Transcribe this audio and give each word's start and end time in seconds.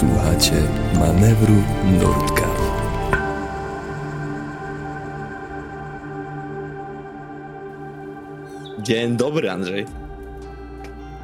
Słuchacie 0.00 0.62
manewru 0.94 1.54
Nurtka. 2.00 2.48
Dzień 8.82 9.16
dobry, 9.16 9.50
Andrzej. 9.50 9.86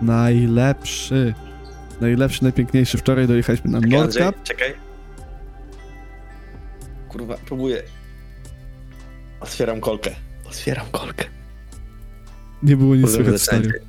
Najlepszy. 0.02 1.34
Najlepszy, 2.00 2.42
najpiękniejszy. 2.42 2.98
Wczoraj 2.98 3.26
dojechaliśmy 3.26 3.70
na 3.70 3.80
Czekaj, 3.80 4.00
Andrzej, 4.00 4.22
Nordkap. 4.22 4.44
czekaj. 4.44 4.74
Kurwa, 7.08 7.36
próbuję. 7.46 7.82
Otwieram 9.40 9.80
kolkę. 9.80 10.10
Otwieram 10.46 10.86
kolkę. 10.92 11.24
Nie 12.62 12.76
było 12.76 12.94
nic 12.94 13.04
Możemy 13.04 13.24
słychać, 13.24 13.42
stary. 13.42 13.82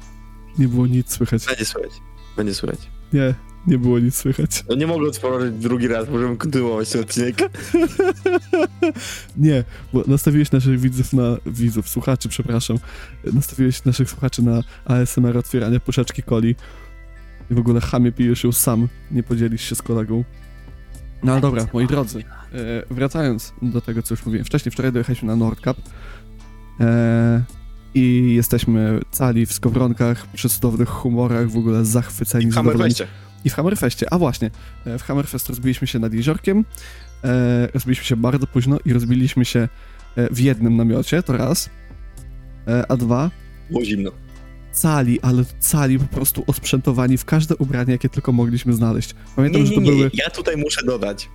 Nie 0.60 0.68
było 0.68 0.88
nic 0.88 1.12
słychać. 1.14 1.46
Będzie 1.46 1.66
słychać. 1.66 1.92
Będzie 2.38 2.54
słychać. 2.54 2.80
Nie, 3.14 3.34
nie 3.68 3.78
było 3.78 4.00
nic 4.00 4.16
słychać. 4.16 4.64
No 4.70 4.76
nie 4.76 4.88
mogę 4.88 5.08
otworzyć 5.08 5.56
drugi 5.56 5.88
raz, 5.88 6.10
możemy 6.10 6.38
kontynuować 6.38 6.90
ten 6.92 7.02
odcinek. 7.02 7.36
Nie, 9.38 9.64
bo 9.94 10.04
nastawiłeś 10.08 10.52
naszych 10.52 10.80
widzów 10.80 11.14
na... 11.14 11.38
widzów, 11.46 11.90
słuchaczy, 11.90 12.30
przepraszam. 12.30 12.78
Nastawiłeś 13.34 13.86
naszych 13.86 14.10
słuchaczy 14.10 14.44
na 14.44 14.62
ASMR 14.86 15.38
otwierania 15.38 15.80
puszeczki 15.80 16.24
coli. 16.24 16.56
I 17.52 17.54
w 17.54 17.60
ogóle 17.60 17.82
chamie 17.82 18.12
pijesz 18.12 18.44
ją 18.44 18.52
sam. 18.52 18.88
Nie 19.12 19.24
podzielisz 19.24 19.62
się 19.62 19.76
z 19.76 19.82
kolegą. 19.82 20.24
No 21.24 21.32
ale 21.32 21.42
dobra, 21.42 21.68
moi 21.74 21.88
drodzy. 21.88 22.20
E, 22.20 22.24
wracając 22.90 23.54
do 23.62 23.82
tego, 23.82 24.02
co 24.02 24.14
już 24.14 24.26
mówiłem 24.26 24.46
wcześniej. 24.46 24.72
Wczoraj 24.72 24.92
dojechaliśmy 24.92 25.28
na 25.28 25.36
Nordkap. 25.36 25.78
E, 26.80 27.44
I 27.94 28.34
jesteśmy 28.36 29.00
cali 29.12 29.46
w 29.46 29.54
skowronkach, 29.54 30.28
przy 30.34 30.50
cudownych 30.50 30.90
humorach, 30.90 31.50
w 31.50 31.58
ogóle 31.58 31.86
zachwyceni, 31.86 32.46
I 32.46 32.52
Hammer 32.52 32.78
zadowoleni. 32.78 32.96
I 33.46 33.50
w 33.50 33.54
Hammerfestie, 33.54 34.14
a 34.14 34.18
właśnie, 34.18 34.52
e, 34.86 34.98
w 35.00 35.04
Hammerfest 35.04 35.50
rozbiliśmy 35.50 35.88
się 35.88 36.00
nad 36.00 36.14
jeziorkiem, 36.14 36.66
e, 37.24 37.68
rozbiliśmy 37.74 38.06
się 38.06 38.16
bardzo 38.16 38.48
późno 38.48 38.78
i 38.86 38.94
rozbiliśmy 38.94 39.46
się 39.46 39.60
e, 40.16 40.28
w 40.34 40.40
jednym 40.40 40.76
namiocie, 40.78 41.24
to 41.24 41.38
raz, 41.38 41.70
e, 42.68 42.92
a 42.92 42.98
dwa, 42.98 43.32
Było 43.70 43.86
zimno. 43.86 44.12
cali, 44.72 45.22
ale 45.22 45.44
cali 45.60 46.00
po 46.00 46.06
prostu 46.08 46.44
odsprzętowani 46.48 47.18
w 47.18 47.26
każde 47.26 47.56
ubranie, 47.56 47.92
jakie 47.92 48.10
tylko 48.10 48.32
mogliśmy 48.32 48.74
znaleźć. 48.74 49.16
Pamiętam, 49.36 49.62
Nie, 49.62 49.68
że 49.68 49.72
nie, 49.74 49.78
to 49.78 49.84
nie. 49.84 49.92
były... 49.92 50.10
Ja 50.14 50.30
tutaj 50.30 50.58
muszę 50.58 50.86
dodać, 50.86 51.30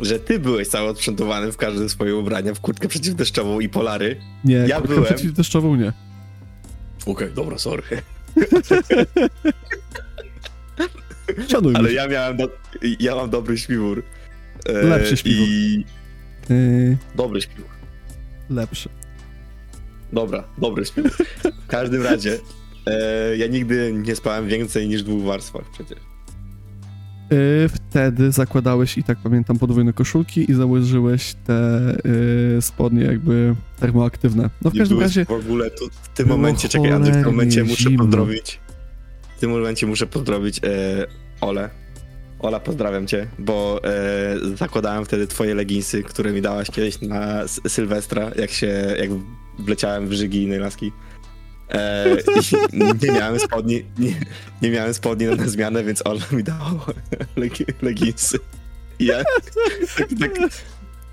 że 0.00 0.18
ty 0.18 0.38
byłeś 0.38 0.68
cały 0.68 0.88
odsprzętowany 0.88 1.52
w 1.52 1.56
każde 1.56 1.88
swoje 1.88 2.16
ubrania, 2.16 2.54
w 2.54 2.60
kurtkę 2.60 2.88
przeciwdeszczową 2.88 3.60
i 3.60 3.68
polary. 3.68 4.16
Nie, 4.44 4.54
ja 4.54 4.76
kurtkę 4.76 4.94
byłem. 4.94 5.04
przeciwdeszczową 5.14 5.76
nie. 5.76 5.92
Okej, 7.06 7.28
dobra, 7.34 7.58
sorry. 7.58 7.82
Szanujmy 11.48 11.78
Ale 11.78 11.92
ja 11.92 12.08
miałem, 12.08 12.36
do... 12.36 12.48
ja 13.00 13.14
mam 13.16 13.30
dobry 13.30 13.58
śpiwór. 13.58 14.02
E, 14.66 14.72
Lepszy 14.82 15.16
śpiwór. 15.16 15.46
I... 15.48 15.84
Dobry 17.14 17.40
śpiwór. 17.42 17.66
lepszy. 18.50 18.88
Dobra, 20.12 20.44
dobry 20.58 20.84
śpiwór. 20.84 21.10
W 21.64 21.66
każdym 21.66 22.02
razie, 22.02 22.38
e, 22.86 23.36
ja 23.36 23.46
nigdy 23.46 23.92
nie 23.92 24.16
spałem 24.16 24.48
więcej 24.48 24.88
niż 24.88 25.02
w 25.02 25.06
dwóch 25.06 25.22
warstwach 25.22 25.64
przecież. 25.72 25.98
Yy, 27.30 27.68
wtedy 27.68 28.32
zakładałeś 28.32 28.98
i 28.98 29.02
tak 29.04 29.18
pamiętam 29.18 29.58
podwójne 29.58 29.92
koszulki 29.92 30.50
i 30.50 30.54
założyłeś 30.54 31.34
te 31.46 31.80
yy, 32.54 32.62
spodnie 32.62 33.04
jakby 33.04 33.54
termoaktywne. 33.80 34.50
No 34.62 34.70
w 34.70 34.74
Nie 34.74 34.80
każdym 34.80 34.98
byłeś 34.98 35.08
razie 35.16 35.24
W 35.24 35.30
ogóle 35.30 35.70
tu, 35.70 35.88
w 36.02 36.08
tym 36.08 36.28
momencie, 36.28 36.68
czekaj, 36.68 36.92
Andrzej, 36.92 37.12
w 37.14 37.16
tym 37.16 37.24
momencie 37.26 37.54
cholernie 37.56 37.70
muszę 37.70 37.82
zimno. 37.90 38.04
pozdrowić. 38.04 38.60
W 39.36 39.40
tym 39.40 39.50
momencie 39.50 39.86
muszę 39.86 40.06
pozdrowić 40.06 40.58
e, 40.64 41.06
Ole. 41.42 41.70
Ola, 42.38 42.60
pozdrawiam 42.60 43.06
cię, 43.06 43.26
bo 43.38 43.80
e, 43.84 44.56
zakładałem 44.56 45.04
wtedy 45.04 45.26
twoje 45.26 45.54
leginsy, 45.54 46.02
które 46.02 46.32
mi 46.32 46.42
dałaś 46.42 46.70
kiedyś 46.70 47.00
na 47.00 47.48
Sylwestra, 47.68 48.30
jak 48.36 48.50
się, 48.50 48.96
jak 48.98 49.10
wleciałem 49.58 50.08
w 50.08 50.12
żygi 50.12 50.42
innej 50.42 50.58
laski. 50.58 50.92
E, 51.70 52.06
nie 53.02 53.12
miałem 53.12 53.38
spodni, 53.40 53.84
nie, 53.98 54.14
nie 54.62 54.70
miałem 54.70 54.94
spodni 54.94 55.26
na, 55.26 55.48
zmianę, 55.48 55.84
więc 55.84 56.06
Ola 56.06 56.24
mi 56.32 56.44
dała 56.44 56.86
legi, 57.36 57.64
leginsy. 57.82 58.38
Ja 59.00 59.22
tak, 59.98 60.08
tak, 60.20 60.50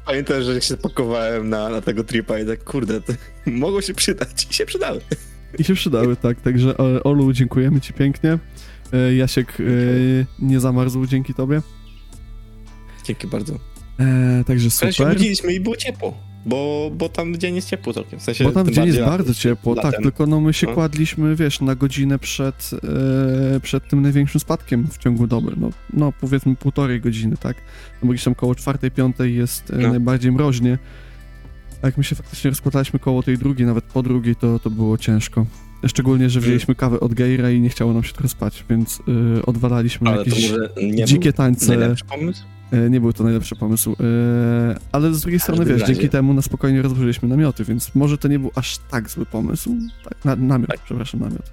pamiętam, 0.05 0.43
że 0.43 0.61
się 0.61 0.77
pakowałem 0.77 1.49
na, 1.49 1.69
na 1.69 1.81
tego 1.81 2.03
tripa 2.03 2.39
i 2.39 2.45
tak, 2.45 2.63
kurde, 2.63 3.01
to 3.01 3.13
mogło 3.45 3.81
się 3.81 3.93
przydać 3.93 4.47
i 4.51 4.53
się 4.53 4.65
przydały. 4.65 5.01
I 5.59 5.63
się 5.63 5.73
przydały, 5.73 6.15
tak. 6.15 6.41
Także 6.41 6.69
e, 6.79 7.03
Olu, 7.03 7.33
dziękujemy 7.33 7.81
ci 7.81 7.93
pięknie. 7.93 8.39
E, 8.93 9.15
Jasiek 9.15 9.57
e, 9.59 9.63
nie 10.39 10.59
zamarzł 10.59 11.05
dzięki 11.05 11.33
tobie. 11.33 11.61
Dzięki 13.05 13.27
bardzo. 13.27 13.53
E, 13.99 14.43
także 14.47 14.69
Ale 14.81 14.91
się 14.93 14.97
super. 14.97 15.13
budziliśmy 15.13 15.53
i 15.53 15.59
było 15.59 15.75
ciepło, 15.75 16.17
bo, 16.45 16.91
bo 16.97 17.09
tam 17.09 17.37
dzień 17.37 17.55
jest 17.55 17.69
ciepło 17.69 17.93
całkiem. 17.93 18.19
W 18.19 18.23
sensie, 18.23 18.43
Bo 18.43 18.51
tam 18.51 18.71
dzień 18.71 18.85
jest 18.87 18.99
bardzo 18.99 19.33
ciepło, 19.33 19.75
latem. 19.75 19.91
tak, 19.91 20.01
tylko 20.01 20.25
no 20.25 20.41
my 20.41 20.53
się 20.53 20.67
No. 20.67 20.73
kładliśmy, 20.73 21.35
wiesz, 21.35 21.61
na 21.61 21.75
godzinę 21.75 22.19
przed, 22.19 22.69
e, 23.55 23.59
przed 23.59 23.87
tym 23.89 24.01
największym 24.01 24.39
spadkiem 24.41 24.87
w 24.91 24.97
ciągu 24.97 25.27
doby. 25.27 25.51
No, 25.57 25.69
no 25.93 26.13
powiedzmy 26.21 26.55
półtorej 26.55 27.01
godziny, 27.01 27.37
tak? 27.37 27.57
No 28.01 28.07
bo 28.07 28.13
gdzieś 28.13 28.23
tam 28.23 28.35
koło 28.35 28.55
czwartej, 28.55 28.91
piątej 28.91 29.35
jest 29.35 29.71
e, 29.71 29.77
No. 29.77 29.89
najbardziej 29.89 30.31
mroźnie. 30.31 30.77
A 31.81 31.85
jak 31.87 31.97
my 31.97 32.03
się 32.03 32.15
faktycznie 32.15 32.49
rozkładaliśmy 32.49 32.99
koło 32.99 33.23
tej 33.23 33.37
drugiej, 33.37 33.67
nawet 33.67 33.83
po 33.83 34.03
drugiej, 34.03 34.35
to, 34.35 34.59
to 34.59 34.69
było 34.69 34.97
ciężko. 34.97 35.45
Szczególnie, 35.87 36.29
że 36.29 36.39
Mm. 36.39 36.45
wzięliśmy 36.47 36.75
kawę 36.75 36.99
od 36.99 37.13
Geira 37.13 37.49
i 37.51 37.61
nie 37.61 37.69
chciało 37.69 37.93
nam 37.93 38.03
się 38.03 38.13
trochę 38.13 38.29
spać, 38.29 38.65
więc 38.69 38.99
y, 39.39 39.45
odwalaliśmy 39.45 40.09
Ale 40.09 40.17
jakieś 40.17 40.51
nie 40.83 41.05
dzikie 41.05 41.33
tańce. 41.33 41.67
najlepszy 41.67 42.05
pomysł? 42.05 42.43
E, 42.71 42.89
Nie 42.89 43.01
był 43.01 43.13
to 43.13 43.23
najlepszy 43.23 43.55
pomysł. 43.55 43.95
E, 43.99 44.79
Ale 44.91 45.13
z 45.13 45.21
drugiej 45.21 45.39
strony, 45.39 45.65
wiesz, 45.65 45.81
razie. 45.81 45.93
dzięki 45.93 46.09
temu 46.09 46.33
na 46.33 46.41
spokojnie 46.41 46.81
rozłożyliśmy 46.81 47.29
namioty, 47.29 47.63
więc 47.63 47.95
może 47.95 48.17
to 48.17 48.27
nie 48.27 48.39
był 48.39 48.51
aż 48.55 48.77
tak 48.91 49.09
zły 49.09 49.25
pomysł. 49.25 49.75
Tak, 50.03 50.25
na, 50.25 50.35
namiot, 50.35 50.69
Tak. 50.69 50.79
przepraszam, 50.85 51.19
namiot. 51.19 51.51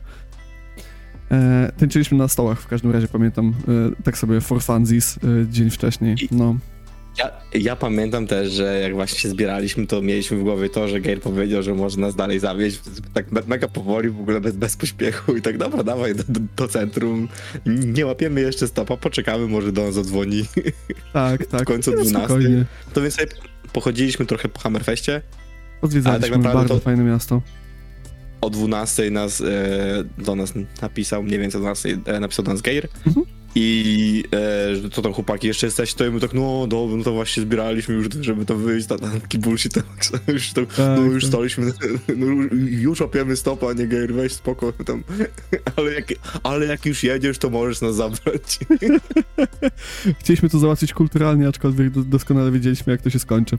E, 1.31 1.73
tańczyliśmy 1.79 2.19
na 2.19 2.29
stołach, 2.29 2.61
w 2.61 2.67
każdym 2.67 2.91
razie 2.91 3.09
pamiętam, 3.09 3.55
e, 3.99 4.03
tak 4.03 4.19
sobie 4.19 4.41
for 4.41 4.63
funsies, 4.63 5.19
dzień 5.51 5.71
wcześniej. 5.71 6.17
No, 6.31 6.57
Ja, 7.19 7.31
ja 7.55 7.77
pamiętam 7.77 8.27
też, 8.27 8.53
że 8.53 8.81
jak 8.81 8.95
właśnie 8.95 9.19
się 9.19 9.29
zbieraliśmy, 9.29 9.87
to 9.87 10.03
mieliśmy 10.03 10.37
w 10.39 10.43
głowie 10.43 10.69
to, 10.69 10.89
że 10.89 11.01
Gail 11.01 11.21
powiedział, 11.21 11.63
że 11.63 11.75
może 11.75 12.01
nas 12.01 12.15
dalej 12.17 12.39
zawieźć, 12.39 12.81
tak 13.15 13.33
me- 13.33 13.43
mega 13.47 13.69
powoli, 13.69 14.11
w 14.11 14.21
ogóle 14.21 14.41
bez, 14.41 14.57
bez 14.57 14.77
pośpiechu 14.77 15.37
i 15.37 15.43
tak, 15.43 15.59
dobra, 15.59 15.83
dawaj 15.83 16.15
do, 16.15 16.23
do, 16.29 16.41
do 16.57 16.69
centrum, 16.69 17.29
nie 17.67 18.07
łapiemy 18.07 18.41
jeszcze 18.41 18.69
stopa, 18.69 18.97
poczekamy, 18.97 19.47
może 19.49 19.73
do 19.73 19.83
nas 19.83 19.95
zadzwoni. 19.95 20.45
tak, 21.13 21.47
tak. 21.53 21.63
W 21.63 21.65
końcu 21.65 21.91
no, 21.91 21.97
12. 22.03 22.19
Spokojnie. 22.27 22.65
To 22.93 23.03
więc 23.03 23.15
sobie 23.15 23.29
pochodziliśmy 23.73 24.27
trochę 24.27 24.49
po 24.49 24.61
Hammerfeście, 24.61 25.23
Odwiedzaliśmy 25.83 26.21
tak 26.29 26.31
naprawdę 26.39 26.59
bardzo 26.59 26.75
to- 26.75 26.81
fajne 26.81 27.05
miasto. 27.05 27.43
o 28.41 28.51
12 28.51 29.11
nas, 29.11 29.41
e, 29.41 29.45
do 30.19 30.35
nas 30.35 30.53
napisał, 30.83 31.23
mniej 31.23 31.39
więcej 31.39 31.59
o 31.59 31.63
12 31.63 31.99
e, 32.07 32.21
napisał 32.21 32.45
do 32.45 32.53
nas 32.53 32.63
Geir. 32.63 32.89
Mhm. 33.07 33.27
I 33.59 34.25
e, 34.33 34.77
że 34.77 34.91
to 34.91 35.03
tam 35.03 35.13
chłopaki 35.13 35.47
jeszcze 35.47 35.67
jesteście, 35.67 35.99
to 35.99 36.07
i 36.07 36.11
my 36.11 36.21
tak, 36.21 36.35
no 36.35 36.67
dobra, 36.67 36.97
no 36.97 37.05
to 37.05 37.13
właśnie 37.13 37.43
zbieraliśmy 37.43 37.95
już, 37.95 38.07
żeby 38.21 38.45
to 38.45 38.57
wyjść, 38.57 38.87
ta, 38.87 38.99
taki 38.99 39.39
bullshit, 39.39 39.73
tak, 40.13 40.23
już, 40.29 40.53
tak, 40.53 40.75
Tak, 40.75 40.97
no 40.99 41.05
już 41.05 41.25
tak. 41.25 41.29
staliśmy, 41.29 41.73
no 42.17 42.27
już- 42.27 43.01
łapiemy 43.01 43.37
stopa, 43.37 43.73
nie 43.73 43.87
Geir, 43.87 44.15
weź 44.15 44.33
spoko, 44.33 44.73
tam, 44.73 45.03
ale 45.77 45.93
jak, 45.93 46.07
ale 46.43 46.67
jak 46.67 46.87
już 46.87 47.03
jedziesz, 47.03 47.39
to 47.39 47.51
możesz 47.51 47.81
nas 47.81 47.97
zabrać. 47.97 48.59
Chcieliśmy 50.21 50.49
to 50.49 50.59
załatwić 50.59 50.93
kulturalnie, 50.93 51.49
aczkolwiek 51.49 51.91
do, 51.91 52.03
doskonale 52.03 52.53
wiedzieliśmy, 52.53 52.93
jak 52.93 53.03
to 53.03 53.11
się 53.11 53.19
skończy. 53.19 53.59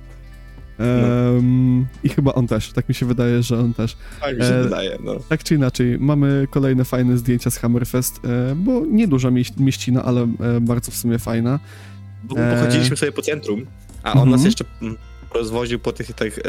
Em, 0.80 1.86
I 2.04 2.10
chyba 2.10 2.34
on 2.34 2.48
też, 2.48 2.72
tak 2.72 2.90
mi 2.90 2.96
się 2.96 3.06
wydaje, 3.06 3.44
że 3.44 3.60
on 3.60 3.74
też. 3.74 3.98
Tak 4.22 4.38
mi 4.38 4.44
się 4.44 4.50
E, 4.56 4.64
wydaje, 4.64 4.98
no. 5.04 5.16
Tak 5.30 5.44
czy 5.44 5.56
inaczej, 5.56 5.98
mamy 6.00 6.48
kolejne 6.52 6.86
fajne 6.86 7.18
zdjęcia 7.18 7.50
z 7.52 7.58
Hammerfest, 7.58 8.20
e, 8.26 8.56
bo 8.56 8.86
nieduża 8.86 9.30
mieś- 9.30 9.60
mieścina, 9.60 10.04
ale 10.04 10.22
e, 10.22 10.62
bardzo 10.62 10.92
w 10.92 10.96
sumie 10.96 11.20
fajna. 11.20 11.60
Bo 12.24 12.36
e, 12.40 12.56
pochodziliśmy 12.58 12.98
sobie 12.98 13.12
po 13.12 13.22
centrum, 13.22 13.66
a 14.04 14.12
on 14.12 14.18
Mhm. 14.18 14.30
nas 14.32 14.46
jeszcze 14.46 14.66
mm, 14.82 14.96
rozwoził 15.34 15.80
po 15.80 15.92
tych, 15.94 16.14
tych 16.14 16.40
e, 16.40 16.42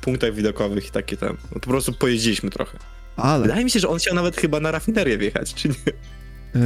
punktach 0.00 0.34
widokowych 0.34 0.88
i 0.88 0.90
takie 0.90 1.16
tam, 1.16 1.36
no, 1.54 1.60
po 1.60 1.70
prostu 1.70 1.92
pojeździliśmy 1.92 2.50
trochę. 2.50 2.78
Ale 3.16 3.42
Wydaje 3.42 3.64
mi 3.64 3.70
się, 3.70 3.80
że 3.80 3.88
on 3.88 3.98
chciał 3.98 4.14
nawet 4.14 4.36
chyba 4.36 4.60
na 4.60 4.70
rafinerię 4.70 5.18
wjechać, 5.18 5.54
czy 5.54 5.68
nie? 5.68 5.74
e, 6.54 6.60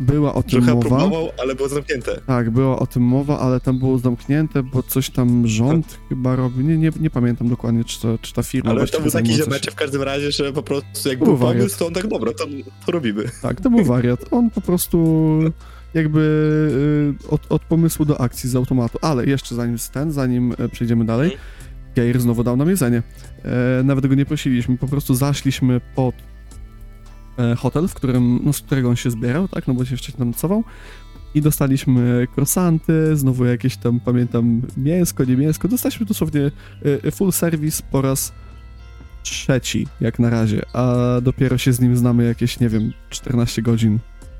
była 0.00 0.34
o 0.34 0.42
tym 0.42 0.50
Trochę 0.50 0.74
mowa. 0.74 0.88
próbował, 0.88 1.28
ale 1.42 1.54
było 1.54 1.68
zamknięte. 1.68 2.20
Tak, 2.26 2.50
była 2.50 2.78
o 2.78 2.86
tym 2.86 3.02
mowa, 3.02 3.38
ale 3.38 3.60
tam 3.60 3.78
było 3.78 3.98
zamknięte, 3.98 4.62
bo 4.62 4.82
coś 4.82 5.10
tam 5.10 5.46
rząd 5.46 5.98
chyba 6.08 6.36
robi. 6.36 6.64
Nie, 6.64 6.78
nie, 6.78 6.90
nie 7.00 7.10
pamiętam 7.10 7.48
dokładnie, 7.48 7.84
czy, 7.84 8.00
to, 8.00 8.18
czy 8.22 8.34
ta 8.34 8.42
firma 8.42 8.70
Ale 8.70 8.86
to 8.86 9.00
był 9.00 9.10
taki 9.10 9.32
ziomeczek 9.34 9.72
w 9.74 9.76
każdym 9.76 10.02
razie, 10.02 10.32
że 10.32 10.52
po 10.52 10.62
prostu 10.62 11.08
jak 11.08 11.18
Był 11.18 11.26
był 11.26 11.36
pomysł, 11.36 11.78
to 11.78 11.86
on 11.86 11.92
tak, 11.94 12.06
dobra, 12.06 12.32
to, 12.32 12.44
to 12.86 12.92
robimy. 12.92 13.24
Tak, 13.42 13.60
to 13.60 13.70
był 13.70 13.84
wariat. 13.84 14.24
On 14.30 14.50
po 14.50 14.60
prostu 14.60 15.38
jakby 15.94 16.20
y, 17.24 17.28
od, 17.28 17.40
od 17.52 17.62
pomysłu 17.62 18.04
do 18.04 18.20
akcji 18.20 18.50
z 18.50 18.56
automatu. 18.56 18.98
Ale 19.02 19.26
jeszcze 19.26 19.54
zanim 19.54 19.76
ten, 19.92 20.12
zanim 20.12 20.54
e, 20.58 20.68
przejdziemy 20.68 21.04
dalej, 21.04 21.30
Mhm. 21.30 21.44
Geir 21.96 22.20
znowu 22.20 22.44
dał 22.44 22.56
nam 22.56 22.68
jedzenie. 22.70 23.02
E, 23.44 23.82
nawet 23.84 24.06
go 24.06 24.14
nie 24.14 24.26
prosiliśmy, 24.26 24.78
po 24.78 24.88
prostu 24.88 25.14
zaszliśmy 25.14 25.80
pod 25.94 26.14
hotel, 27.58 27.88
w 27.88 27.94
którym, 27.94 28.40
no, 28.44 28.52
z 28.52 28.60
którego 28.60 28.88
on 28.88 28.96
się 28.96 29.10
zbierał, 29.10 29.48
tak, 29.48 29.68
no 29.68 29.74
bo 29.74 29.84
się 29.84 29.96
wcześniej 29.96 30.18
tam 30.18 30.28
nocował. 30.28 30.64
I 31.34 31.42
dostaliśmy 31.42 32.26
krosanty, 32.34 33.16
znowu 33.16 33.44
jakieś 33.44 33.76
tam, 33.76 34.00
pamiętam, 34.00 34.62
mięsko, 34.76 35.24
nie 35.24 35.36
mięsko. 35.36 35.68
Dostaliśmy 35.68 36.06
dosłownie 36.06 36.50
y, 37.04 37.10
full 37.10 37.32
service 37.32 37.82
po 37.90 38.02
raz 38.02 38.32
trzeci, 39.22 39.86
jak 40.00 40.18
na 40.18 40.30
razie, 40.30 40.62
a 40.72 40.96
dopiero 41.22 41.58
się 41.58 41.72
z 41.72 41.80
nim 41.80 41.96
znamy 41.96 42.24
jakieś, 42.24 42.60
nie 42.60 42.68
wiem, 42.68 42.92
14 43.10 43.62
godzin. 43.62 43.98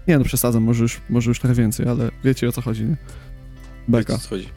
Nie 0.08 0.19
no, 0.19 0.25
przesadzam, 0.25 0.62
może 0.62 0.82
już, 0.82 1.00
może 1.11 1.31
już 1.31 1.41
trochę 1.41 1.55
więcej, 1.55 1.88
ale 1.88 2.11
wiecie 2.25 2.49
o 2.49 2.52
co 2.52 2.62
chodzi, 2.62 2.85
nie? 2.85 2.97
Beka, 3.88 4.19
Co 4.19 4.29
chodzi? 4.29 4.49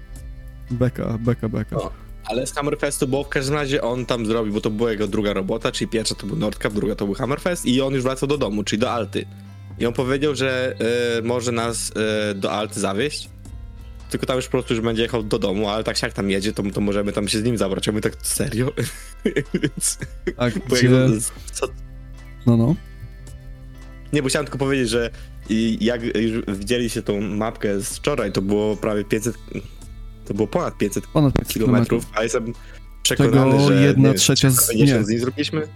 beka, 0.72 1.18
beka, 1.18 1.50
beka. 1.50 1.76
O. 1.78 2.03
Ale 2.26 2.48
z 2.48 2.54
Hammerfestu, 2.54 3.08
bo 3.08 3.24
w 3.24 3.30
każdym 3.30 3.56
razie 3.56 3.82
on 3.82 4.06
tam 4.06 4.26
zrobił, 4.26 4.54
bo 4.54 4.62
to 4.62 4.70
była 4.70 4.92
jego 4.92 5.08
druga 5.08 5.34
robota, 5.34 5.72
czyli 5.72 5.88
pierwsza 5.88 6.16
to 6.16 6.28
był 6.28 6.36
Nordcap, 6.36 6.74
druga 6.74 6.96
to 6.96 7.06
był 7.06 7.14
Hammerfest 7.14 7.66
i 7.66 7.82
on 7.82 7.94
już 7.94 8.04
wracał 8.04 8.30
do 8.30 8.38
domu, 8.38 8.64
czyli 8.64 8.80
do 8.80 8.92
Alty. 8.92 9.26
I 9.80 9.86
on 9.86 9.94
powiedział, 9.94 10.36
że 10.36 10.76
e, 11.18 11.22
może 11.22 11.52
nas 11.52 11.92
e, 12.32 12.36
do 12.36 12.52
Alty 12.52 12.80
zawieźć, 12.80 13.30
tylko 14.10 14.26
tam 14.26 14.36
już 14.36 14.46
po 14.46 14.52
prostu 14.52 14.74
już 14.74 14.84
będzie 14.84 15.02
jechał 15.02 15.24
do 15.24 15.40
domu, 15.40 15.70
ale 15.70 15.84
tak 15.84 16.02
jak 16.02 16.14
tam 16.14 16.30
jedzie, 16.30 16.54
to, 16.54 16.64
to 16.64 16.82
możemy 16.82 17.14
tam 17.14 17.28
się 17.28 17.40
z 17.40 17.44
nim 17.44 17.58
zabrać. 17.58 17.88
A 17.88 17.92
my 17.92 18.02
tak, 18.02 18.14
serio? 18.22 18.72
Więc, 19.62 19.98
Tak, 20.38 20.54
bo 20.70 20.76
gdzie... 20.76 20.90
co, 21.52 21.68
No, 22.46 22.58
no. 22.58 22.76
nie, 24.14 24.24
bo 24.24 24.30
chciałem 24.30 24.46
tylko 24.46 24.58
powiedzieć, 24.58 24.90
że 24.90 25.10
jak 25.80 26.16
już 26.16 26.58
widzieliście 26.58 27.02
tą 27.02 27.22
mapkę 27.22 27.80
z 27.80 27.98
wczoraj, 27.98 28.32
to 28.32 28.42
było 28.42 28.76
prawie 28.76 29.04
500, 29.04 29.36
to 30.26 30.34
było 30.34 30.48
ponad 30.48 30.78
500 30.78 31.08
Ponad 31.08 31.34
500 31.34 31.54
kilometrów, 31.54 32.06
a 32.14 32.24
jestem 32.24 32.54
przekonany, 33.04 33.52
Tego 33.52 33.68
że 33.68 33.82
jedna 33.84 34.10
nie, 34.10 34.16
trzecia 34.16 34.50
z- 34.50 34.56
350 34.58 35.00
nie. 35.00 35.06
z 35.06 35.10
nim 35.10 35.20
zrobiliśmy. 35.20 35.62
E, 35.62 35.68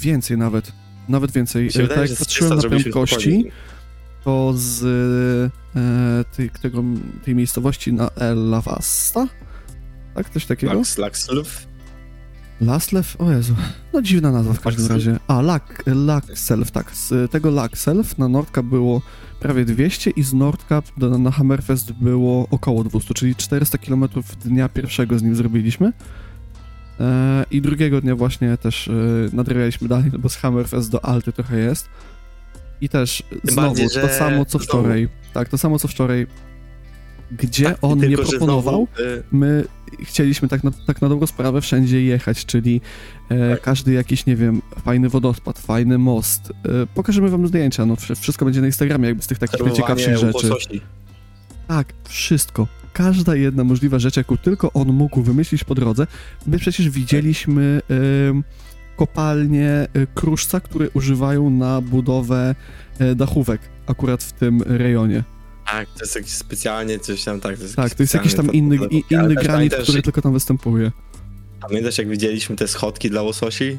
więcej 0.00 0.38
nawet. 0.38 0.72
Nawet 1.08 1.30
więcej. 1.32 1.64
Mi 1.64 1.72
się 1.72 1.78
E, 1.80 1.82
wydaje, 1.82 2.00
tak 2.00 2.10
jak 2.10 2.18
patrzyłem 2.18 2.58
300 2.58 2.68
na 2.68 2.80
prędkości, 2.80 3.44
to 4.24 4.52
z 4.56 4.82
e, 5.76 6.24
tej, 6.36 6.50
tego, 6.50 6.82
tej 7.24 7.34
miejscowości 7.34 7.92
na 7.92 8.10
El 8.10 8.50
Lavasta, 8.50 9.28
tak? 10.14 10.30
Coś 10.30 10.46
takiego? 10.46 10.72
Lux, 10.72 10.98
Luxluf. 10.98 11.67
Laslev? 12.60 13.16
O 13.18 13.30
Jezu. 13.30 13.54
No 13.92 14.02
dziwna 14.02 14.32
nazwa 14.32 14.52
w 14.54 14.60
każdym 14.60 14.86
razie. 14.86 15.18
A, 15.28 15.42
Lak, 15.42 15.82
Lakself, 15.86 16.70
tak. 16.70 16.90
Z 16.96 17.30
tego 17.30 17.50
Lakself 17.50 18.18
na 18.18 18.28
Nordcap 18.28 18.64
było 18.66 19.02
prawie 19.40 19.64
200 19.64 20.10
i 20.10 20.22
z 20.22 20.32
Nordcap 20.34 20.84
do, 20.96 21.18
na 21.18 21.30
Hammerfest 21.30 21.92
było 21.92 22.46
około 22.50 22.84
200, 22.84 23.14
czyli 23.14 23.36
400 23.36 23.78
km 23.78 24.04
dnia 24.44 24.68
pierwszego 24.68 25.18
z 25.18 25.22
nim 25.22 25.34
zrobiliśmy. 25.36 25.92
E, 27.00 27.44
I 27.50 27.60
drugiego 27.62 28.00
dnia 28.00 28.16
właśnie 28.16 28.56
też 28.56 28.88
e, 28.88 28.92
nadrabialiśmy 29.32 29.88
dalej, 29.88 30.10
no 30.12 30.18
bo 30.18 30.28
z 30.28 30.36
Hammerfest 30.36 30.90
do 30.90 31.04
Alty 31.04 31.32
trochę 31.32 31.58
jest. 31.58 31.88
I 32.80 32.88
też 32.88 33.22
znowu 33.44 33.68
bardziej, 33.68 33.88
to 34.02 34.08
samo 34.08 34.44
co 34.44 34.58
znowu- 34.58 34.64
wczoraj. 34.64 35.08
Tak, 35.32 35.48
to 35.48 35.58
samo 35.58 35.78
co 35.78 35.88
wczoraj. 35.88 36.26
Gdzie 37.32 37.64
Tak, 37.64 37.78
on 37.82 38.00
tylko, 38.00 38.22
nie 38.22 38.28
proponował, 38.28 38.88
Znowu, 38.96 39.10
y, 39.10 39.22
my 39.32 39.64
chcieliśmy 40.02 40.48
tak 40.48 40.64
na, 40.64 40.70
tak 40.86 41.02
na 41.02 41.08
dobrą 41.08 41.26
sprawę 41.26 41.60
wszędzie 41.60 42.02
jechać, 42.02 42.46
czyli 42.46 42.80
e, 43.28 43.50
Tak. 43.50 43.62
każdy 43.62 43.92
jakiś, 43.92 44.26
nie 44.26 44.36
wiem, 44.36 44.62
fajny 44.84 45.08
wodospad, 45.08 45.58
fajny 45.58 45.98
most. 45.98 46.50
E, 46.50 46.86
pokażemy 46.94 47.28
wam 47.30 47.46
zdjęcia, 47.48 47.86
no 47.86 47.94
wsz- 47.94 48.20
wszystko 48.20 48.44
będzie 48.44 48.60
na 48.60 48.66
Instagramie, 48.66 49.06
jakby 49.08 49.22
z 49.22 49.26
tych 49.26 49.38
takich 49.38 49.60
najciekawszych 49.66 50.16
rzeczy. 50.18 50.46
łososi. 50.48 50.80
Tak, 51.68 51.92
wszystko. 52.08 52.66
Każda 52.92 53.36
jedna 53.36 53.64
możliwa 53.64 53.98
rzecz, 53.98 54.16
jaką 54.16 54.36
tylko 54.36 54.72
on 54.72 54.88
mógł 54.92 55.22
wymyślić 55.22 55.64
po 55.64 55.74
drodze. 55.74 56.06
My 56.46 56.58
przecież 56.58 56.90
widzieliśmy 56.90 57.80
kopalnie 58.96 59.86
kruszca, 60.14 60.60
które 60.60 60.90
używają 60.90 61.50
na 61.50 61.80
budowę 61.80 62.54
e, 62.98 63.14
dachówek 63.14 63.60
akurat 63.86 64.22
w 64.22 64.32
tym 64.32 64.62
rejonie. 64.66 65.24
Tak, 65.70 65.88
to 65.88 66.00
jest 66.00 66.14
jakiś 66.16 66.32
specjalnie 66.32 66.98
coś 66.98 67.24
tam, 67.24 67.40
tak. 67.40 67.56
To 67.56 67.62
jest 67.62 67.76
Tak, 67.76 67.94
to 67.94 68.02
jest 68.02 68.14
jakiś 68.14 68.34
tam 68.34 68.52
inny, 68.52 68.76
i, 68.90 69.04
inny 69.10 69.34
granit, 69.34 69.74
który 69.74 70.02
tylko 70.02 70.22
tam 70.22 70.32
występuje. 70.32 70.92
Pamiętasz 71.60 71.98
jak 71.98 72.08
widzieliśmy 72.08 72.56
te 72.56 72.68
schodki 72.68 73.10
dla 73.10 73.22
łososi? 73.22 73.78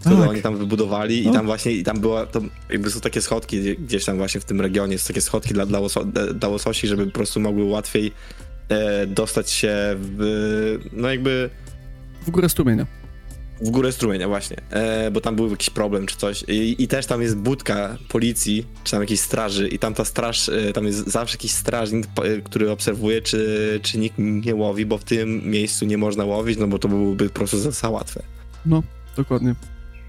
Które 0.00 0.16
Tak. 0.16 0.28
oni 0.30 0.42
tam 0.42 0.56
wybudowali 0.56 1.24
No. 1.24 1.30
i 1.30 1.34
tam 1.34 1.46
właśnie, 1.46 1.72
i 1.72 1.84
tam 1.84 2.00
była, 2.00 2.26
to 2.26 2.40
jakby 2.70 2.90
są 2.90 3.00
takie 3.00 3.22
schodki 3.22 3.60
gdzie- 3.60 3.76
gdzieś 3.76 4.04
tam 4.04 4.16
właśnie 4.16 4.40
w 4.40 4.44
tym 4.44 4.60
regionie, 4.60 4.98
są 4.98 5.06
takie 5.08 5.20
schodki 5.20 5.54
dla, 5.54 5.66
dla, 5.66 5.80
łoso, 5.80 6.04
dla 6.34 6.48
łososi, 6.48 6.86
żeby 6.88 7.06
po 7.06 7.12
prostu 7.12 7.40
mogły 7.40 7.64
łatwiej 7.64 8.12
e, 8.68 9.06
dostać 9.06 9.50
się 9.50 9.76
w, 9.96 10.78
no 10.92 11.10
jakby 11.10 11.50
W 12.26 12.30
górę 12.30 12.48
strumienia. 12.48 12.86
W 13.60 13.70
górę 13.70 13.92
strumienia 13.92 14.28
właśnie, 14.28 14.56
e, 14.70 15.10
bo 15.10 15.20
tam 15.20 15.36
był 15.36 15.50
jakiś 15.50 15.70
problem 15.70 16.06
czy 16.06 16.16
coś 16.16 16.44
I, 16.48 16.82
i 16.82 16.88
też 16.88 17.06
tam 17.06 17.22
jest 17.22 17.36
budka 17.36 17.96
policji, 18.08 18.66
czy 18.84 18.90
tam 18.90 19.00
jakiejś 19.00 19.20
straży 19.20 19.68
i 19.68 19.78
tam 19.78 19.94
ta 19.94 20.04
straż, 20.04 20.48
e, 20.48 20.72
tam 20.72 20.86
jest 20.86 21.06
zawsze 21.06 21.34
jakiś 21.34 21.52
strażnik, 21.52 22.06
e, 22.24 22.40
który 22.40 22.70
obserwuje, 22.70 23.22
czy, 23.22 23.80
czy 23.82 23.98
nikt 23.98 24.18
nie 24.18 24.54
łowi, 24.54 24.86
bo 24.86 24.98
w 24.98 25.04
tym 25.04 25.50
miejscu 25.50 25.84
nie 25.84 25.98
można 25.98 26.24
łowić, 26.24 26.58
no 26.58 26.66
bo 26.66 26.78
to 26.78 26.88
byłoby 26.88 27.28
po 27.28 27.34
prostu 27.34 27.58
za, 27.58 27.70
za 27.70 27.90
łatwe. 27.90 28.22
No, 28.66 28.82
dokładnie. 29.16 29.54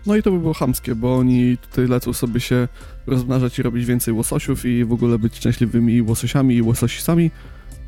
No 0.06 0.16
i 0.16 0.24
to 0.24 0.32
by 0.32 0.40
było 0.40 0.54
chamskie, 0.54 0.96
bo 0.96 1.18
oni 1.18 1.58
tutaj 1.58 1.88
lecą 1.88 2.14
sobie 2.14 2.40
się 2.40 2.68
rozmnażać 3.08 3.60
i 3.60 3.62
robić 3.62 3.86
więcej 3.86 4.14
łososiów 4.14 4.66
i 4.66 4.86
w 4.86 4.94
ogóle 4.94 5.20
być 5.20 5.36
szczęśliwymi 5.36 6.02
łososiami 6.02 6.56
i 6.56 6.62
łososicami, 6.62 7.32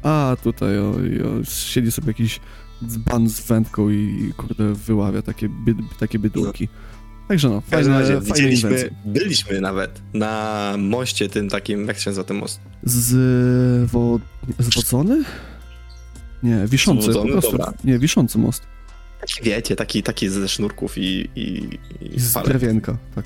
a 0.04 0.38
tutaj 0.44 0.80
o, 0.80 0.90
o, 0.90 1.44
siedzi 1.44 1.92
sobie 1.92 2.08
jakiś 2.08 2.40
dzban 2.88 3.30
z 3.30 3.40
wędką 3.42 3.90
i 3.90 4.34
kurde 4.38 4.74
wyławia 4.74 5.22
takie, 5.22 5.50
bied, 5.50 5.78
takie 6.00 6.20
biedulki. 6.20 6.68
Także 7.28 7.50
no, 7.50 7.62
W 7.62 7.70
każdym 7.70 7.94
fajne, 7.94 8.10
razie 8.10 8.14
fajne 8.22 8.26
widzieliśmy, 8.36 8.70
inwencje. 8.70 8.96
byliśmy 9.06 9.62
nawet 9.62 10.02
na 10.14 10.76
moście 10.80 11.30
tym 11.30 11.50
takim, 11.50 11.88
jak 11.88 12.00
się 12.00 12.10
nazywa 12.10 12.24
ten 12.28 12.38
most? 12.38 12.60
Z... 12.84 13.92
Wo, 13.92 14.20
zwodzony? 14.60 15.24
Nie, 16.44 16.66
wiszący, 16.68 17.06
po 17.08 17.12
Zwodzony? 17.14 17.32
prostu. 17.32 17.52
Dobra. 17.52 17.74
Nie, 17.84 18.00
wiszący 18.00 18.38
most. 18.38 18.64
Taki 19.22 19.44
wiecie, 19.44 19.76
taki, 19.76 20.04
taki 20.04 20.30
ze 20.30 20.48
sznurków 20.50 20.98
i, 20.98 21.30
i, 21.36 21.80
i 22.16 22.20
z 22.20 22.34
palet. 22.34 22.50
drewienka, 22.50 22.98
tak. 23.16 23.26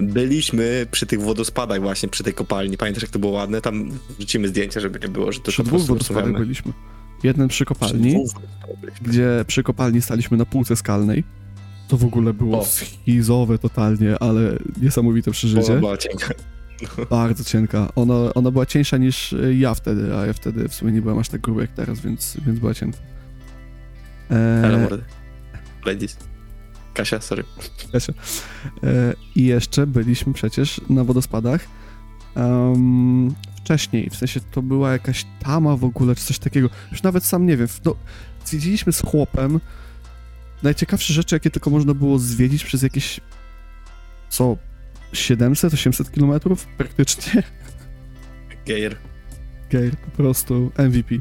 Byliśmy 0.00 0.86
przy 0.90 1.06
tych 1.06 1.20
wodospadach 1.20 1.80
właśnie, 1.80 2.08
przy 2.08 2.24
tej 2.24 2.34
kopalni. 2.34 2.76
Pamiętasz 2.76 3.02
jak 3.02 3.12
to 3.12 3.18
było 3.18 3.32
ładne? 3.32 3.60
Tam 3.60 3.90
wrzucimy 4.18 4.48
zdjęcia, 4.48 4.80
żeby 4.80 5.00
nie 5.00 5.08
było, 5.08 5.32
że 5.32 5.40
to 5.40 5.50
Przy 5.50 5.62
po 5.62 5.68
dwóch 5.68 5.82
wodospadach 5.82 6.32
byliśmy. 6.32 6.72
Jeden 7.24 7.48
przy 7.48 7.64
kopalni, 7.64 8.24
gdzie 9.02 9.44
przy 9.46 9.62
kopalni 9.62 10.02
staliśmy 10.02 10.36
na 10.36 10.44
półce 10.46 10.76
skalnej. 10.76 11.24
To 11.88 11.96
w 11.96 12.04
ogóle 12.04 12.34
było 12.34 12.58
O. 12.60 12.64
schizowe 12.64 13.58
totalnie, 13.58 14.18
ale 14.18 14.56
niesamowite 14.82 15.30
przeżycie. 15.30 15.62
Była, 15.66 15.78
była 15.80 15.96
cienka. 15.96 16.28
Bardzo 17.10 17.44
cienka. 17.44 17.88
Ona, 17.96 18.14
ona 18.34 18.50
była 18.50 18.66
cieńsza 18.66 18.96
niż 18.96 19.34
ja 19.58 19.74
wtedy, 19.74 20.16
a 20.16 20.26
ja 20.26 20.32
wtedy 20.32 20.68
w 20.68 20.74
sumie 20.74 20.92
nie 20.92 21.02
byłem 21.02 21.18
aż 21.18 21.28
tak 21.28 21.40
gruby 21.40 21.60
jak 21.60 21.70
teraz, 21.72 22.00
więc, 22.00 22.36
więc 22.46 22.58
była 22.58 22.74
cienka. 22.74 22.98
Ale 24.30 24.74
E, 24.74 24.78
mordy. 24.78 25.02
Ladies. 25.86 26.16
Kasia, 26.94 27.20
sorry. 27.20 27.44
Kasia. 27.92 28.12
E, 28.84 29.14
I 29.36 29.44
jeszcze 29.44 29.86
byliśmy 29.86 30.32
przecież 30.32 30.80
na 30.90 31.04
wodospadach 31.04 31.64
em, 32.34 33.34
wcześniej, 33.64 34.10
w 34.10 34.16
sensie 34.16 34.40
to 34.50 34.62
była 34.62 34.92
jakaś 34.92 35.24
tama 35.42 35.76
w 35.76 35.84
ogóle, 35.84 36.14
czy 36.14 36.24
coś 36.24 36.38
takiego. 36.38 36.68
Już 36.92 37.02
nawet 37.02 37.24
sam 37.24 37.46
nie 37.46 37.56
wiem. 37.56 37.68
No, 37.84 37.96
zwiedziliśmy 38.44 38.92
z 38.92 39.00
chłopem 39.00 39.60
najciekawsze 40.62 41.12
rzeczy, 41.12 41.36
jakie 41.36 41.50
tylko 41.50 41.70
można 41.70 41.94
było 41.94 42.18
zwiedzić 42.18 42.64
przez 42.64 42.82
jakieś 42.82 43.20
co 44.28 44.56
700-800 45.12 46.10
kilometrów 46.10 46.66
praktycznie. 46.66 47.42
Geir. 48.66 48.96
Gair, 49.70 49.96
po 49.96 50.10
prostu 50.10 50.70
MVP. 50.78 51.14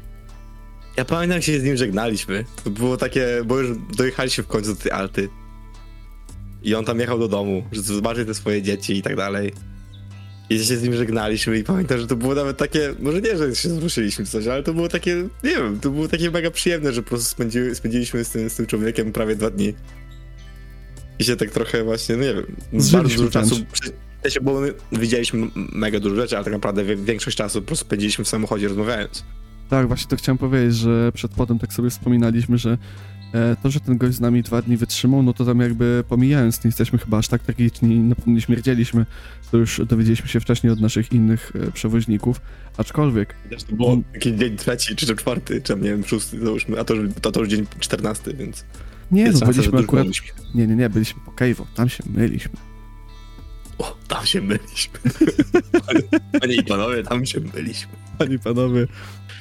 Ja 0.97 1.05
pamiętam, 1.05 1.35
jak 1.35 1.43
się 1.43 1.59
z 1.59 1.63
nim 1.63 1.77
żegnaliśmy. 1.77 2.45
To 2.63 2.69
było 2.69 2.97
takie, 2.97 3.27
bo 3.45 3.59
już 3.59 3.77
dojechaliśmy 3.97 4.43
w 4.43 4.47
końcu 4.47 4.75
do 4.75 4.81
tej 4.81 4.91
Alty. 4.91 5.29
I 6.63 6.75
on 6.75 6.85
tam 6.85 6.99
jechał 6.99 7.19
do 7.19 7.27
domu, 7.27 7.63
żeby 7.71 7.83
zobaczyć 7.87 8.27
te 8.27 8.33
swoje 8.33 8.61
dzieci 8.61 8.97
i 8.97 9.01
tak 9.01 9.15
dalej. 9.15 9.53
I 10.53 10.65
się 10.65 10.77
z 10.77 10.83
nim 10.83 10.95
żegnaliśmy 10.95 11.59
i 11.59 11.63
pamiętam, 11.63 11.99
że 11.99 12.07
to 12.07 12.15
było 12.15 12.35
nawet 12.35 12.57
takie, 12.57 12.93
może 12.99 13.21
nie, 13.21 13.37
że 13.37 13.55
się 13.55 13.69
wzruszyliśmy 13.69 14.25
coś, 14.25 14.47
ale 14.47 14.63
to 14.63 14.73
było 14.73 14.89
takie, 14.89 15.15
nie 15.43 15.49
wiem, 15.49 15.79
to 15.79 15.91
było 15.91 16.07
takie 16.07 16.31
mega 16.31 16.51
przyjemne, 16.51 16.93
że 16.93 17.03
po 17.03 17.09
prostu 17.09 17.29
spędzi, 17.29 17.59
spędziliśmy 17.73 18.23
z 18.23 18.29
tym, 18.29 18.49
z 18.49 18.55
tym 18.55 18.65
człowiekiem 18.65 19.11
prawie 19.11 19.35
dwa 19.35 19.49
dni. 19.49 19.73
I 21.19 21.23
się 21.23 21.35
tak 21.35 21.51
trochę 21.51 21.83
właśnie, 21.83 22.17
no 22.17 22.23
nie 22.23 22.33
wiem, 22.33 22.45
bardzo 22.73 22.87
Zżyliśmy 22.87 23.17
dużo 23.17 23.31
czasu, 23.31 23.55
w 23.55 24.23
sensie, 24.23 24.41
bo 24.41 24.61
my 24.61 24.73
widzieliśmy 24.91 25.47
mega 25.55 25.99
dużo 25.99 26.15
rzeczy, 26.15 26.35
ale 26.35 26.43
tak 26.43 26.53
naprawdę 26.53 26.95
większość 26.95 27.37
czasu 27.37 27.61
po 27.61 27.67
prostu 27.67 27.85
spędziliśmy 27.85 28.25
w 28.25 28.27
samochodzie 28.27 28.67
rozmawiając. 28.67 29.23
Tak, 29.69 29.87
właśnie 29.87 30.09
to 30.09 30.15
chciałem 30.15 30.37
powiedzieć, 30.37 30.75
że 30.75 31.11
przed 31.13 31.31
potem 31.31 31.59
tak 31.59 31.73
sobie 31.73 31.89
wspominaliśmy, 31.89 32.57
że 32.57 32.77
to, 33.63 33.69
że 33.69 33.79
ten 33.79 33.97
gość 33.97 34.15
z 34.17 34.19
nami 34.19 34.43
dwa 34.43 34.61
dni 34.61 34.77
wytrzymał, 34.77 35.23
no 35.23 35.33
to 35.33 35.45
tam 35.45 35.59
jakby 35.59 36.03
pomijając, 36.09 36.63
nie 36.63 36.67
jesteśmy 36.67 36.99
chyba 36.99 37.17
aż 37.17 37.27
tak 37.27 37.43
tragiczni, 37.43 37.99
na 37.99 38.15
pewno 38.15 38.33
nie 38.33 38.41
śmierdzieliśmy, 38.41 39.05
to 39.51 39.57
już 39.57 39.81
dowiedzieliśmy 39.85 40.27
się 40.27 40.39
wcześniej 40.39 40.73
od 40.73 40.79
naszych 40.81 41.11
innych 41.11 41.51
e, 41.67 41.71
przewoźników, 41.71 42.41
aczkolwiek 42.77 43.35
Też 43.49 43.63
to 43.63 43.75
było 43.75 43.97
jakiś 44.13 44.33
dzień 44.33 44.57
trzeci, 44.57 44.95
czy 44.95 45.15
czwarty, 45.15 45.61
czy 45.61 45.73
tam, 45.73 45.81
nie 45.81 45.89
wiem, 45.89 46.05
szósty, 46.05 46.39
załóżmy, 46.39 46.79
a 46.79 46.83
to, 46.83 46.93
już- 46.93 47.13
to, 47.21 47.31
to 47.31 47.39
już 47.39 47.49
dzień 47.49 47.65
czternasty, 47.79 48.33
więc 48.33 48.65
nie, 49.11 49.31
no 49.31 49.39
byliśmy 49.39 49.79
akurat, 49.79 50.07
nie, 50.55 50.67
nie, 50.67 50.75
nie, 50.75 50.89
byliśmy 50.89 51.21
po 51.25 51.31
Cave'u, 51.31 51.63
tam 51.75 51.89
się 51.89 52.03
myliśmy. 52.15 52.51
O, 53.77 53.97
tam 54.07 54.25
się 54.25 54.41
myliśmy. 54.41 54.99
Panie 56.41 56.55
i 56.55 56.63
panowie, 56.63 57.03
tam 57.03 57.25
się 57.25 57.39
myliśmy. 57.53 57.91
Panie 58.17 58.35
i 58.35 58.39
panowie, 58.39 58.87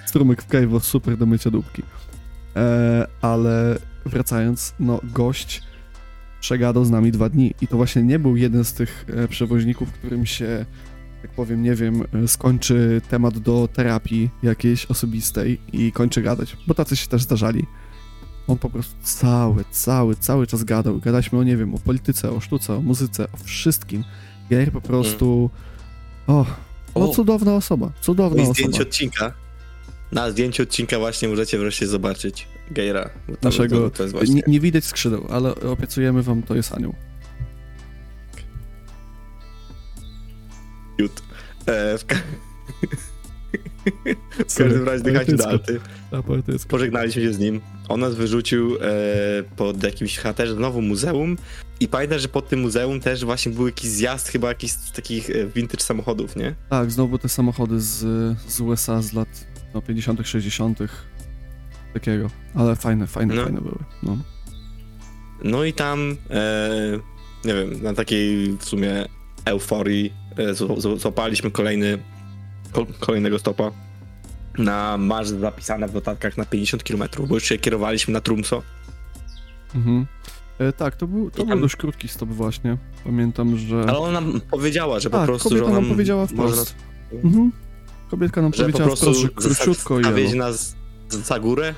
strumyk 0.06 0.42
w 0.42 0.46
Kejwo, 0.46 0.80
super 0.80 1.16
do 1.16 1.26
mycia 1.26 1.50
dupki. 1.50 1.82
E, 2.56 3.06
ale 3.22 3.78
wracając, 4.06 4.74
no 4.80 5.00
gość 5.04 5.62
przegadał 6.40 6.84
z 6.84 6.90
nami 6.90 7.12
dwa 7.12 7.28
dni 7.28 7.54
i 7.60 7.68
to 7.68 7.76
właśnie 7.76 8.02
nie 8.02 8.18
był 8.18 8.36
jeden 8.36 8.64
z 8.64 8.72
tych 8.72 9.06
e, 9.16 9.28
przewoźników, 9.28 9.92
którym 9.92 10.26
się, 10.26 10.66
jak 11.22 11.32
powiem, 11.32 11.62
nie 11.62 11.74
wiem, 11.74 12.02
e, 12.24 12.28
skończy 12.28 13.00
temat 13.10 13.38
do 13.38 13.68
terapii 13.72 14.30
jakiejś 14.42 14.86
osobistej 14.86 15.60
i 15.72 15.92
kończy 15.92 16.22
gadać, 16.22 16.56
bo 16.66 16.74
tacy 16.74 16.96
się 16.96 17.06
też 17.08 17.22
zdarzali. 17.22 17.66
On 18.48 18.58
po 18.58 18.70
prostu 18.70 18.94
cały, 19.02 19.64
cały, 19.70 20.16
cały 20.16 20.46
czas 20.46 20.64
gadał. 20.64 20.98
Gadaliśmy 20.98 21.38
o, 21.38 21.42
nie 21.44 21.56
wiem, 21.56 21.74
o 21.74 21.78
polityce, 21.78 22.30
o 22.30 22.40
sztuce, 22.40 22.74
o 22.76 22.80
muzyce, 22.80 23.26
o 23.32 23.36
wszystkim. 23.44 24.04
Jair 24.50 24.72
po 24.72 24.80
prostu... 24.80 25.50
O, 26.26 26.46
no 26.96 27.10
O. 27.10 27.14
cudowna 27.14 27.54
osoba, 27.54 27.90
cudowna 28.00 28.36
No 28.36 28.42
i 28.42 28.50
osoba. 28.50 28.54
zdjęcie 28.54 28.82
odcinka. 28.82 29.32
Na 30.12 30.30
zdjęciu 30.30 30.62
odcinka 30.62 30.98
właśnie 30.98 31.28
możecie 31.28 31.58
wreszcie 31.58 31.86
zobaczyć 31.86 32.48
to- 33.26 33.34
Naszego, 33.42 33.90
To, 33.90 33.96
to 33.96 34.02
jest 34.02 34.14
właśnie... 34.14 34.34
nie, 34.34 34.42
nie 34.46 34.60
widać 34.60 34.84
skrzydeł, 34.84 35.26
ale 35.30 35.54
obiecujemy 35.54 36.22
wam, 36.22 36.42
to 36.42 36.54
jest 36.54 36.72
anioł. 36.72 36.94
Cute. 41.00 41.22
E, 41.66 41.98
w, 41.98 42.04
w 44.48 44.54
każdym 44.56 44.84
razie 44.84 45.04
dychajcie 45.04 45.36
do 45.36 45.48
Alty. 45.48 45.80
Pożegnaliśmy 46.68 47.22
się 47.22 47.32
z 47.32 47.38
nim. 47.38 47.60
On 47.88 48.00
nas 48.00 48.14
wyrzucił 48.14 48.76
e, 48.76 48.78
pod 49.56 49.82
jakimś 49.82 50.18
chyba 50.18 50.34
też 50.34 50.50
znowu 50.50 50.82
muzeum. 50.82 51.36
I 51.80 51.88
pamiętam, 51.88 52.18
że 52.18 52.28
pod 52.28 52.48
tym 52.48 52.60
muzeum 52.60 53.00
też 53.00 53.24
właśnie 53.24 53.52
był 53.52 53.66
jakiś 53.66 53.90
zjazd 53.90 54.28
chyba 54.28 54.48
jakichś 54.48 54.74
takich 54.94 55.30
e, 55.30 55.46
vintage 55.46 55.84
samochodów, 55.84 56.36
nie? 56.36 56.54
Tak, 56.70 56.90
znowu 56.90 57.18
te 57.18 57.28
samochody 57.28 57.80
z, 57.80 57.98
z 58.48 58.60
USA 58.60 59.02
z 59.02 59.12
lat 59.12 59.51
no, 59.74 59.82
50., 59.82 60.20
60., 60.26 60.78
takiego. 61.94 62.30
Ale 62.54 62.76
fajne, 62.76 63.06
fajne, 63.06 63.34
No. 63.34 63.44
fajne 63.44 63.60
były. 63.60 63.78
No. 64.02 64.16
No 65.44 65.64
i 65.64 65.72
tam, 65.72 66.16
e, 66.30 66.70
nie 67.44 67.54
wiem, 67.54 67.82
na 67.82 67.94
takiej 67.94 68.56
w 68.58 68.64
sumie 68.64 69.04
euforii 69.44 70.12
e, 70.38 70.54
złapaliśmy 70.98 71.50
kolejny, 71.50 71.98
ko, 72.72 72.86
kolejnego 73.00 73.38
stopa 73.38 73.70
na 74.58 74.96
marsz 74.96 75.28
zapisane 75.28 75.88
w 75.88 75.94
notatkach 75.94 76.36
na 76.36 76.44
50 76.44 76.82
km, 76.82 77.02
bo 77.28 77.34
już 77.34 77.44
się 77.44 77.58
kierowaliśmy 77.58 78.12
na 78.14 78.20
Trumso. 78.20 78.62
Mhm. 79.74 80.06
E, 80.58 80.72
tak, 80.72 80.96
to 80.96 81.06
był, 81.06 81.30
to 81.30 81.42
I 81.42 81.44
był 81.46 81.54
tam- 81.54 81.60
dość 81.60 81.76
krótki 81.76 82.08
stop 82.08 82.28
właśnie. 82.28 82.76
Pamiętam, 83.04 83.58
że... 83.58 83.80
Ale 83.88 83.98
ona 83.98 84.20
nam 84.20 84.40
powiedziała, 84.50 85.00
że 85.00 85.10
po 85.10 85.16
tak, 85.16 85.26
prostu, 85.26 85.48
kobieta 85.48 85.66
że 85.66 85.70
ona 85.72 85.80
nam 85.80 85.90
powiedziała 85.90 86.20
może 86.22 86.34
wprost. 86.52 86.74
Mhm. 87.24 87.52
Kobietka 88.12 88.42
nam 88.42 88.52
że 88.52 88.56
po 88.56 88.62
powiedziała 88.64 88.86
prostu 88.88 89.14
wprost, 89.14 89.20
że 89.22 89.28
króciutko 89.28 90.00
i 90.00 90.02
jelo. 90.02 90.34
nas 90.44 90.76
za 91.08 91.40
górę 91.40 91.74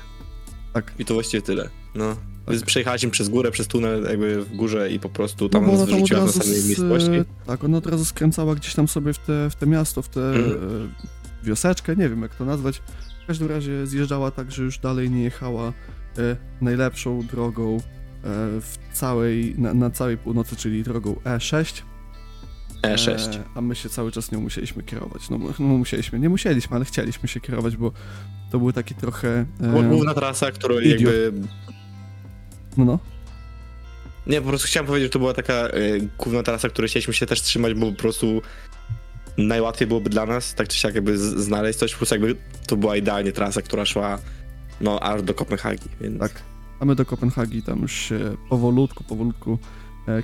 Tak. 0.73 0.91
i 0.99 1.05
to 1.05 1.13
właściwie 1.13 1.41
tyle. 1.41 1.69
No. 1.95 2.15
Więc 2.47 2.63
przejechaliśmy 2.63 3.09
przez 3.11 3.29
górę, 3.29 3.51
przez 3.51 3.67
tunel 3.67 4.03
jakby 4.03 4.41
w 4.45 4.55
górze 4.55 4.91
i 4.91 4.99
po 4.99 5.09
prostu 5.09 5.45
No 5.45 5.49
tam 5.49 5.65
bo 5.65 5.71
nas 5.71 5.79
tam 5.79 5.89
wyrzuciła 5.89 6.25
na 6.25 6.31
samej 6.31 6.59
z, 6.59 6.67
miejscowości. 6.67 7.09
Tak, 7.47 7.63
ona 7.63 7.77
od 7.77 7.87
razu 7.87 8.05
skręcała 8.05 8.55
gdzieś 8.55 8.73
tam 8.73 8.87
sobie 8.87 9.13
w 9.13 9.17
te, 9.17 9.49
w 9.49 9.55
te 9.55 9.67
miasto, 9.67 10.01
w 10.01 10.09
tę 10.09 10.21
Mhm. 10.29 10.51
e, 10.53 11.45
wioseczkę, 11.45 11.95
nie 11.95 12.09
wiem 12.09 12.21
jak 12.21 12.35
to 12.35 12.45
nazwać. 12.45 12.81
W 13.23 13.27
każdym 13.27 13.47
razie 13.47 13.87
zjeżdżała 13.87 14.31
tak, 14.31 14.51
że 14.51 14.63
już 14.63 14.77
dalej 14.79 15.09
nie 15.11 15.23
jechała 15.23 15.67
e, 16.17 16.35
najlepszą 16.61 17.21
drogą 17.31 17.77
e, 17.77 17.79
w 18.61 18.77
całej, 18.93 19.55
na, 19.57 19.73
na 19.73 19.89
całej 19.89 20.17
północy, 20.17 20.55
czyli 20.55 20.83
drogą 20.83 21.15
E6. 21.23 21.81
E6. 22.81 23.35
E, 23.35 23.43
a 23.55 23.61
my 23.61 23.75
się 23.75 23.89
cały 23.89 24.11
czas 24.11 24.31
nią 24.31 24.41
musieliśmy 24.41 24.83
kierować. 24.83 25.29
No, 25.29 25.39
no 25.59 25.65
musieliśmy, 25.65 26.19
nie 26.19 26.29
musieliśmy, 26.29 26.75
ale 26.75 26.85
chcieliśmy 26.85 27.29
się 27.29 27.39
kierować, 27.39 27.77
bo 27.77 27.91
to 28.51 28.59
był 28.59 28.71
taki 28.73 28.95
trochę... 28.95 29.45
E, 29.61 29.83
główna 29.89 30.13
trasa, 30.13 30.51
którą 30.51 30.79
idiot. 30.79 31.01
jakby 31.01 31.33
no, 32.77 32.85
no. 32.85 32.99
Nie, 34.27 34.41
po 34.41 34.47
prostu 34.47 34.67
chciałem 34.67 34.87
powiedzieć, 34.87 35.05
że 35.05 35.13
to 35.13 35.19
była 35.19 35.33
taka 35.33 35.67
y, 35.67 36.09
główna 36.17 36.43
trasa, 36.43 36.69
której 36.69 36.89
chcieliśmy 36.89 37.13
się 37.13 37.25
też 37.25 37.41
trzymać, 37.41 37.73
bo 37.73 37.91
po 37.91 37.97
prostu 37.97 38.41
najłatwiej 39.37 39.87
byłoby 39.87 40.09
dla 40.09 40.25
nas, 40.25 40.53
tak 40.55 40.67
czy 40.67 40.77
siak 40.77 40.95
jakby 40.95 41.17
z- 41.17 41.21
znaleźć 41.45 41.79
coś, 41.79 41.95
plus 41.95 42.11
jakby 42.11 42.35
to 42.67 42.77
była 42.77 42.95
idealnie 42.97 43.31
trasa, 43.31 43.61
która 43.61 43.85
szła 43.85 44.19
no 44.81 44.99
aż 44.99 45.21
do 45.21 45.33
Kopenhagi, 45.33 45.89
więc 46.01 46.19
Tak. 46.19 46.31
A 46.79 46.85
my 46.85 46.95
do 46.95 47.05
Kopenhagi 47.05 47.61
tam 47.63 47.79
już 47.81 47.91
się 47.93 48.19
powolutku, 48.49 49.03
powolutku 49.03 49.53
e, 49.53 49.57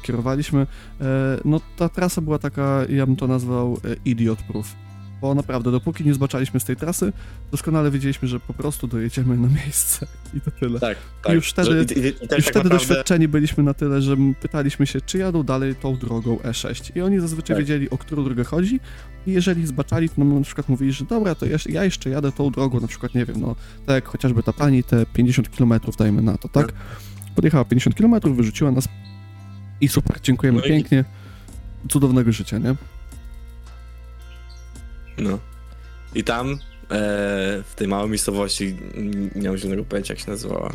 kierowaliśmy. 0.02 0.68
E, 1.02 1.06
no 1.46 1.62
ta 1.78 1.90
trasa 1.90 2.22
była 2.22 2.40
taka, 2.40 2.82
ja 2.90 3.06
bym 3.06 3.16
to 3.16 3.28
nazwał 3.28 3.78
e, 3.86 3.96
idiot 4.06 4.40
proof. 4.44 4.76
Bo 5.22 5.36
naprawdę, 5.36 5.72
dopóki 5.72 6.06
nie 6.06 6.14
zbaczaliśmy 6.14 6.60
z 6.60 6.64
tej 6.64 6.76
trasy, 6.76 7.14
doskonale 7.52 7.92
wiedzieliśmy, 7.92 8.28
że 8.28 8.40
po 8.40 8.54
prostu 8.54 8.88
dojedziemy 8.88 9.38
na 9.38 9.48
miejsce 9.48 10.08
i 10.34 10.42
to 10.42 10.52
tyle. 10.52 10.80
tak, 10.80 10.98
tak. 11.24 11.34
już 11.34 11.50
wtedy- 11.50 11.72
Że- 11.88 11.94
i, 11.96 12.00
i, 12.00 12.02
i 12.02 12.06
Już 12.06 12.14
tak 12.20 12.28
wtedy 12.28 12.38
naprawdę, 12.40 12.70
doświadczeni 12.70 13.28
byliśmy 13.28 13.64
na 13.64 13.74
tyle, 13.74 14.02
że 14.02 14.16
pytaliśmy 14.42 14.88
się, 14.88 15.02
czy 15.02 15.18
jadą 15.18 15.44
dalej 15.44 15.76
tą 15.76 15.98
drogą 15.98 16.36
E6. 16.38 16.98
I 16.98 17.02
oni 17.02 17.20
zazwyczaj 17.20 17.56
Tak. 17.56 17.66
wiedzieli, 17.66 17.90
o 17.90 17.98
którą 17.98 18.24
drogę 18.24 18.44
chodzi. 18.44 18.80
I 19.28 19.32
jeżeli 19.32 19.68
zbaczali, 19.68 20.10
to 20.10 20.16
nam 20.18 20.36
na 20.36 20.42
przykład 20.46 20.70
mówili, 20.70 20.92
że 20.94 21.06
dobra, 21.06 21.36
to 21.36 21.46
ja, 21.70 21.84
jeszcze 21.84 22.10
jadę 22.10 22.32
tą 22.32 22.50
drogą, 22.52 22.80
na 22.80 22.88
przykład, 22.88 23.16
nie 23.16 23.26
wiem, 23.26 23.42
no, 23.42 23.56
tak 23.86 23.94
jak 23.96 24.08
chociażby 24.08 24.44
ta 24.44 24.54
pani, 24.54 24.84
te 24.84 25.06
50 25.06 25.50
km 25.50 25.74
dajmy 25.98 26.22
na 26.22 26.38
to, 26.38 26.48
tak? 26.50 26.74
Podjechała 27.36 27.66
50 27.66 27.96
km, 27.96 28.36
wyrzuciła 28.36 28.72
nas 28.72 28.88
i 29.82 29.88
super, 29.88 30.22
dziękujemy 30.22 30.60
No 30.60 30.66
i- 30.66 30.70
pięknie. 30.70 31.06
Cudownego 31.90 32.32
życia, 32.32 32.58
nie? 32.58 32.76
No. 35.18 35.40
I 36.16 36.24
tam, 36.24 36.52
e, 36.52 36.58
w 37.64 37.74
tej 37.76 37.88
małej 37.88 38.10
miejscowości, 38.10 38.76
nie 39.36 39.48
mam 39.50 39.58
zielonego 39.58 39.86
pojęcia, 39.86 40.14
jak 40.14 40.20
się 40.24 40.32
nazywała. 40.32 40.74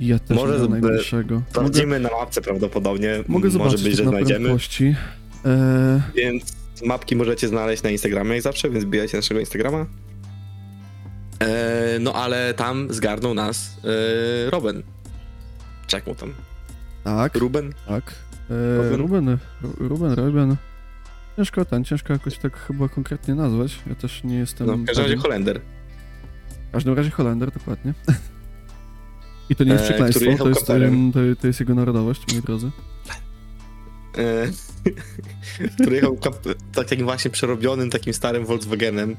Ja 0.00 0.18
też 0.18 0.36
Może 0.36 0.58
nie 0.60 0.68
najbliższego. 0.68 1.34
Mogę, 1.34 1.46
Sprawdzimy 1.50 2.00
na 2.00 2.08
mapce 2.10 2.40
prawdopodobnie, 2.42 3.16
mogę 3.28 3.48
może 3.48 3.50
zobaczyć 3.50 3.82
być, 3.82 3.92
że 3.96 3.96
tak 3.96 4.04
na 4.04 4.10
znajdziemy. 4.10 4.40
prędkości. 4.40 4.94
E, 5.44 6.02
Więc 6.14 6.52
mapki 6.84 7.16
możecie 7.16 7.48
znaleźć 7.48 7.82
na 7.82 7.90
Instagramie 7.90 8.34
jak 8.34 8.42
zawsze, 8.42 8.70
więc 8.70 8.84
bijajcie 8.84 9.16
naszego 9.16 9.40
Instagrama. 9.40 9.86
E, 11.40 11.98
no 12.00 12.12
ale 12.14 12.54
tam 12.54 12.86
zgarnął 12.94 13.34
nas 13.34 13.76
e, 14.46 14.50
Robin. 14.50 14.82
Jak 15.92 16.06
mu 16.06 16.14
tam? 16.14 16.34
tak. 17.04 17.34
Ruben? 17.34 17.72
Tak. 17.88 18.14
E, 18.50 18.96
Ruben? 18.96 19.38
Ruben, 19.78 20.16
Ru- 20.16 20.16
Ruben. 20.26 20.56
Ciężko 21.36 21.64
ten, 21.64 21.84
ciężko 21.84 22.12
jakoś 22.12 22.38
tak 22.38 22.56
chyba 22.56 22.88
konkretnie 22.88 23.34
nazwać. 23.34 23.78
Ja 23.86 23.94
też 23.94 24.24
nie 24.24 24.36
jestem. 24.38 24.66
No, 24.66 24.76
w 24.76 24.84
każdym 24.86 25.04
razie. 25.04 25.16
Holender. 25.16 25.60
w 26.68 26.72
każdym 26.72 26.94
razie 26.94 27.10
Holender, 27.10 27.50
dokładnie. 27.50 27.94
I 29.50 29.56
to 29.56 29.64
nie 29.64 29.72
jest 29.72 29.84
E, 29.84 29.86
przekleństwo, 29.86 30.24
to 30.44 30.48
jest, 30.48 30.66
to, 30.66 31.20
to 31.40 31.46
jest 31.46 31.60
jego 31.60 31.74
narodowość, 31.74 32.32
moi 32.32 32.42
drodzy. 32.42 32.70
E, 34.18 34.46
który 35.74 35.96
jechał 35.96 36.16
tak, 36.16 36.32
takim 36.74 37.04
właśnie 37.06 37.30
przerobionym, 37.30 37.90
takim 37.90 38.14
starym 38.14 38.44
Volkswagenem. 38.46 39.16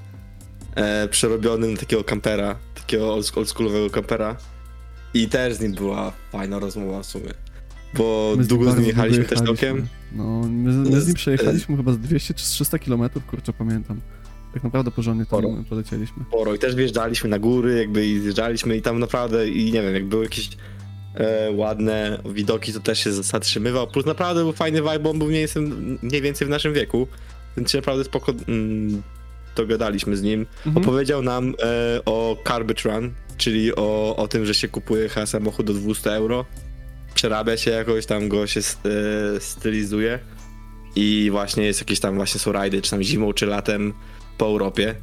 E, 0.75 1.07
przerobionym 1.07 1.77
takiego 1.77 2.03
kampera, 2.03 2.55
takiego 2.75 3.13
old- 3.15 3.37
oldschoolowego 3.37 3.89
kampera. 3.89 4.35
I 5.13 5.29
też 5.29 5.53
z 5.53 5.59
nim 5.59 5.73
była 5.73 6.11
fajna 6.31 6.59
rozmowa 6.59 7.01
w 7.03 7.05
sumie. 7.05 7.29
Bo 7.93 8.33
My 8.37 8.43
długo 8.45 8.71
z 8.71 8.77
nim 8.77 8.85
jechaliśmy 8.85 9.23
też 9.25 9.41
tokiem. 9.41 9.87
No, 10.11 10.41
my, 10.49 10.71
my 10.71 11.01
z 11.01 11.07
nim 11.07 11.15
przejechaliśmy 11.15 11.77
chyba 11.77 11.91
z 11.93 11.97
200 11.97 12.33
czy 12.33 12.45
z 12.45 12.49
300 12.49 12.79
kilometrów, 12.79 13.25
kurczę, 13.25 13.53
pamiętam. 13.53 14.01
Tak 14.53 14.63
naprawdę 14.63 14.91
porządnie 14.91 15.25
tam 15.25 15.39
Sporo. 15.39 15.63
polecieliśmy. 15.69 16.23
sporo 16.27 16.55
i 16.55 16.59
też 16.59 16.75
wjeżdżaliśmy 16.75 17.29
na 17.29 17.39
góry, 17.39 17.77
jakby 17.77 18.07
i 18.07 18.19
zjeżdżaliśmy 18.19 18.77
i 18.77 18.81
tam 18.81 18.99
naprawdę, 18.99 19.49
i 19.49 19.65
nie 19.71 19.81
wiem, 19.81 19.93
jak 19.93 20.05
były 20.05 20.23
jakieś 20.23 20.49
e, 21.15 21.51
ładne 21.51 22.21
widoki, 22.33 22.73
to 22.73 22.79
też 22.79 22.99
się 22.99 23.11
zatrzymywał, 23.11 23.87
plus 23.87 24.05
naprawdę 24.05 24.41
był 24.43 24.53
fajny 24.53 24.81
vibe, 24.81 24.99
bo 24.99 25.09
on 25.09 25.19
był 25.19 25.27
mniej, 25.27 25.41
więcej- 25.47 25.97
mniej 26.01 26.21
więcej 26.21 26.47
w 26.47 26.49
naszym 26.49 26.73
wieku, 26.73 27.07
więc 27.57 27.71
się 27.71 27.77
naprawdę 27.77 28.03
spoko 28.03 28.33
mm, 28.47 29.01
dogadaliśmy 29.55 30.17
z 30.17 30.21
nim. 30.21 30.45
Mhm. 30.65 30.85
Opowiedział 30.85 31.21
nam 31.21 31.53
e, 31.63 31.99
o 32.05 32.37
Carbage 32.47 32.89
Run, 32.89 33.11
czyli 33.37 33.75
o, 33.75 34.15
o 34.15 34.27
tym, 34.27 34.45
że 34.45 34.53
się 34.53 34.67
kupuje 34.67 35.09
samochód 35.25 35.65
do 35.65 35.73
200 35.73 36.11
euro, 36.13 36.45
przerabia 37.19 37.57
się 37.57 37.71
jakoś, 37.71 38.05
tam 38.05 38.29
go 38.29 38.47
się 38.47 38.59
e, 38.59 39.39
stylizuje 39.39 40.19
i 40.95 41.27
właśnie 41.31 41.65
jest 41.65 41.79
jakieś 41.79 41.99
tam 41.99 42.15
właśnie 42.15 42.39
są 42.39 42.51
rajdy, 42.51 42.81
czy 42.81 42.91
tam 42.91 43.03
zimą, 43.03 43.33
czy 43.33 43.45
latem 43.45 43.93
po 44.37 44.45
Europie. 44.45 44.95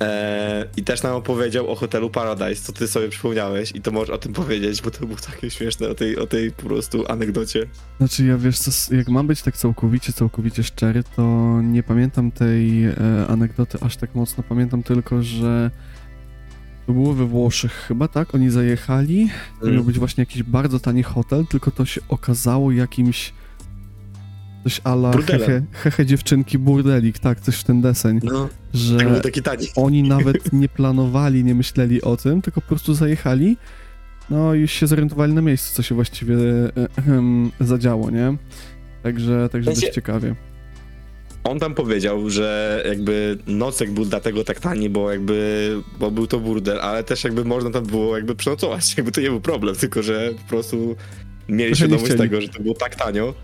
E, 0.00 0.68
I 0.76 0.82
też 0.84 1.02
nam 1.02 1.12
opowiedział 1.16 1.70
o 1.70 1.74
hotelu 1.74 2.10
Paradise, 2.10 2.62
co 2.62 2.72
ty 2.72 2.88
sobie 2.88 3.08
przypomniałeś 3.08 3.72
i 3.74 3.80
to 3.80 3.90
możesz 3.90 4.10
o 4.10 4.18
tym 4.18 4.32
powiedzieć, 4.32 4.82
bo 4.82 4.90
to 4.90 5.06
było 5.06 5.18
takie 5.18 5.50
śmieszne 5.50 5.88
o 5.88 5.94
tej, 5.94 6.16
o 6.18 6.26
tej 6.26 6.50
po 6.50 6.62
prostu 6.62 7.04
anegdocie. 7.08 7.66
Znaczy 7.98 8.24
ja 8.24 8.38
wiesz 8.38 8.58
co, 8.58 8.94
jak 8.94 9.08
mam 9.08 9.26
być 9.26 9.42
tak 9.42 9.56
całkowicie, 9.56 10.12
całkowicie 10.12 10.62
szczery, 10.62 11.02
to 11.16 11.22
nie 11.62 11.82
pamiętam 11.82 12.30
tej 12.30 12.84
e, 12.84 12.94
anegdoty 13.28 13.78
aż 13.80 13.96
tak 13.96 14.14
mocno. 14.14 14.44
Pamiętam 14.48 14.82
tylko, 14.82 15.22
że 15.22 15.70
to 16.86 16.92
było 16.92 17.14
we 17.14 17.26
Włoszech 17.26 17.72
chyba, 17.72 18.08
tak? 18.08 18.34
Oni 18.34 18.50
zajechali, 18.50 19.28
to 19.60 19.66
miał 19.66 19.84
być 19.84 19.98
właśnie 19.98 20.22
jakiś 20.22 20.42
bardzo 20.42 20.80
tani 20.80 21.02
hotel, 21.02 21.46
tylko 21.46 21.70
to 21.70 21.84
się 21.84 22.00
okazało 22.08 22.72
jakimś 22.72 23.32
Coś 24.64 24.80
ala 24.84 25.12
hehe, 25.12 25.62
hehe 25.72 26.06
dziewczynki 26.06 26.58
burdelik, 26.58 27.18
tak, 27.18 27.40
coś 27.40 27.56
w 27.56 27.64
ten 27.64 27.80
deseń, 27.80 28.20
No, 28.22 28.48
że 28.74 28.96
tak 28.96 29.08
był 29.08 29.20
taki 29.20 29.42
tani. 29.42 29.66
oni 29.76 30.02
nawet 30.16 30.52
nie 30.52 30.68
planowali, 30.68 31.44
nie 31.44 31.54
myśleli 31.54 32.02
o 32.02 32.16
tym, 32.16 32.42
tylko 32.42 32.60
po 32.60 32.66
prostu 32.68 32.94
zajechali, 32.94 33.56
no 34.30 34.54
i 34.54 34.60
już 34.60 34.70
się 34.72 34.86
zorientowali 34.86 35.32
na 35.32 35.42
miejscu, 35.42 35.74
co 35.74 35.82
się 35.82 35.94
właściwie 35.94 36.36
e, 36.36 36.70
ehem, 36.98 37.50
zadziało, 37.60 38.10
nie? 38.10 38.36
Także, 39.02 39.48
także 39.52 39.70
dość 39.70 39.94
ciekawie. 39.94 40.34
On 41.44 41.58
tam 41.58 41.74
powiedział, 41.74 42.30
że 42.30 42.82
jakby 42.88 43.38
nocek 43.46 43.90
był 43.90 44.04
dlatego 44.04 44.44
tak 44.44 44.60
tani, 44.60 44.90
bo 44.90 45.10
jakby, 45.10 45.70
bo 45.98 46.10
był 46.10 46.26
to 46.26 46.40
burdel, 46.40 46.80
ale 46.80 47.04
też 47.04 47.24
jakby 47.24 47.44
można 47.44 47.70
tam 47.70 47.86
było 47.86 48.16
jakby 48.16 48.34
przenocować, 48.34 48.96
jakby 48.96 49.12
to 49.12 49.20
nie 49.20 49.30
był 49.30 49.40
problem, 49.40 49.76
tylko 49.76 50.02
że 50.02 50.30
po 50.42 50.48
prostu 50.48 50.96
mieli 51.48 51.70
nie 51.70 51.76
świadomość 51.76 52.16
tego, 52.16 52.40
że 52.40 52.48
to 52.48 52.62
było 52.62 52.74
tak 52.74 52.94
tanio, 52.94 53.34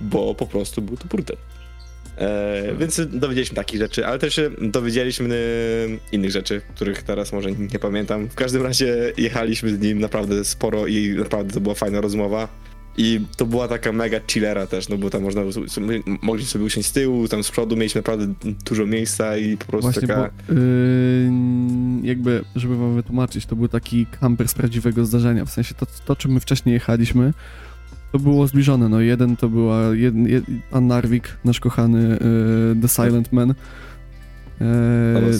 bo 0.00 0.34
po 0.34 0.46
prostu 0.46 0.82
był 0.82 0.96
to 0.96 1.04
burdel. 1.04 1.36
E, 2.18 2.74
więc 2.78 3.00
dowiedzieliśmy 3.12 3.56
takich 3.56 3.80
rzeczy, 3.80 4.06
ale 4.06 4.18
też 4.18 4.34
się 4.34 4.50
dowiedzieliśmy 4.60 5.38
innych 6.12 6.30
rzeczy, 6.30 6.60
których 6.74 7.02
teraz 7.02 7.32
może 7.32 7.52
nie 7.52 7.78
pamiętam. 7.78 8.28
W 8.28 8.34
każdym 8.34 8.62
razie 8.62 9.12
jechaliśmy 9.16 9.70
z 9.70 9.80
nim 9.80 9.98
naprawdę 9.98 10.44
sporo 10.44 10.86
i 10.86 11.08
naprawdę 11.08 11.54
to 11.54 11.60
była 11.60 11.74
fajna 11.74 12.00
rozmowa. 12.00 12.48
I 12.98 13.20
to 13.36 13.46
była 13.46 13.68
taka 13.68 13.92
mega 13.92 14.20
chillera 14.30 14.66
też, 14.66 14.88
no 14.88 14.98
bo 14.98 15.10
tam 15.10 15.22
można 15.22 15.42
sobie, 15.68 16.02
mogliśmy 16.22 16.50
sobie 16.50 16.64
usiąść 16.64 16.88
z 16.88 16.92
tyłu, 16.92 17.28
tam 17.28 17.44
z 17.44 17.50
przodu 17.50 17.76
mieliśmy 17.76 17.98
naprawdę 17.98 18.34
dużo 18.64 18.86
miejsca 18.86 19.36
i 19.36 19.56
po 19.56 19.64
prostu 19.64 19.92
Właśnie, 19.92 20.08
taka... 20.08 20.30
bo 20.48 20.54
yy, 20.54 21.30
jakby, 22.02 22.44
żeby 22.56 22.76
wam 22.76 22.94
wytłumaczyć, 22.94 23.46
to 23.46 23.56
był 23.56 23.68
taki 23.68 24.06
kamper 24.06 24.48
z 24.48 24.54
prawdziwego 24.54 25.06
zdarzenia, 25.06 25.44
w 25.44 25.50
sensie 25.50 25.74
to, 25.74 25.86
to 26.06 26.16
czym 26.16 26.32
my 26.32 26.40
wcześniej 26.40 26.72
jechaliśmy, 26.72 27.32
to 28.12 28.18
było 28.18 28.46
zbliżone, 28.46 28.88
no 28.88 29.00
jeden 29.00 29.36
to 29.36 29.48
była, 29.48 29.94
jed, 29.94 30.14
jed, 30.16 30.44
pan 30.70 30.86
Narvik, 30.86 31.38
nasz 31.44 31.60
kochany 31.60 32.18
yy, 32.74 32.82
The 32.82 32.88
Silent 32.88 33.32
Man, 33.32 33.48
yy, 33.48 34.66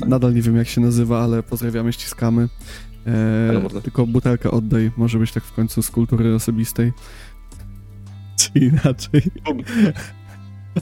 nadal 0.06 0.34
nie 0.34 0.42
wiem 0.42 0.56
jak 0.56 0.68
się 0.68 0.80
nazywa, 0.80 1.24
ale 1.24 1.42
pozdrawiamy, 1.42 1.92
ściskamy, 1.92 2.48
yy, 3.06 3.80
tylko 3.82 4.06
butelkę 4.06 4.50
oddaj, 4.50 4.90
może 4.96 5.18
być 5.18 5.32
tak 5.32 5.44
w 5.44 5.52
końcu 5.52 5.82
z 5.82 5.90
kultury 5.90 6.34
osobistej, 6.34 6.92
czy 8.36 8.58
inaczej. 8.70 9.22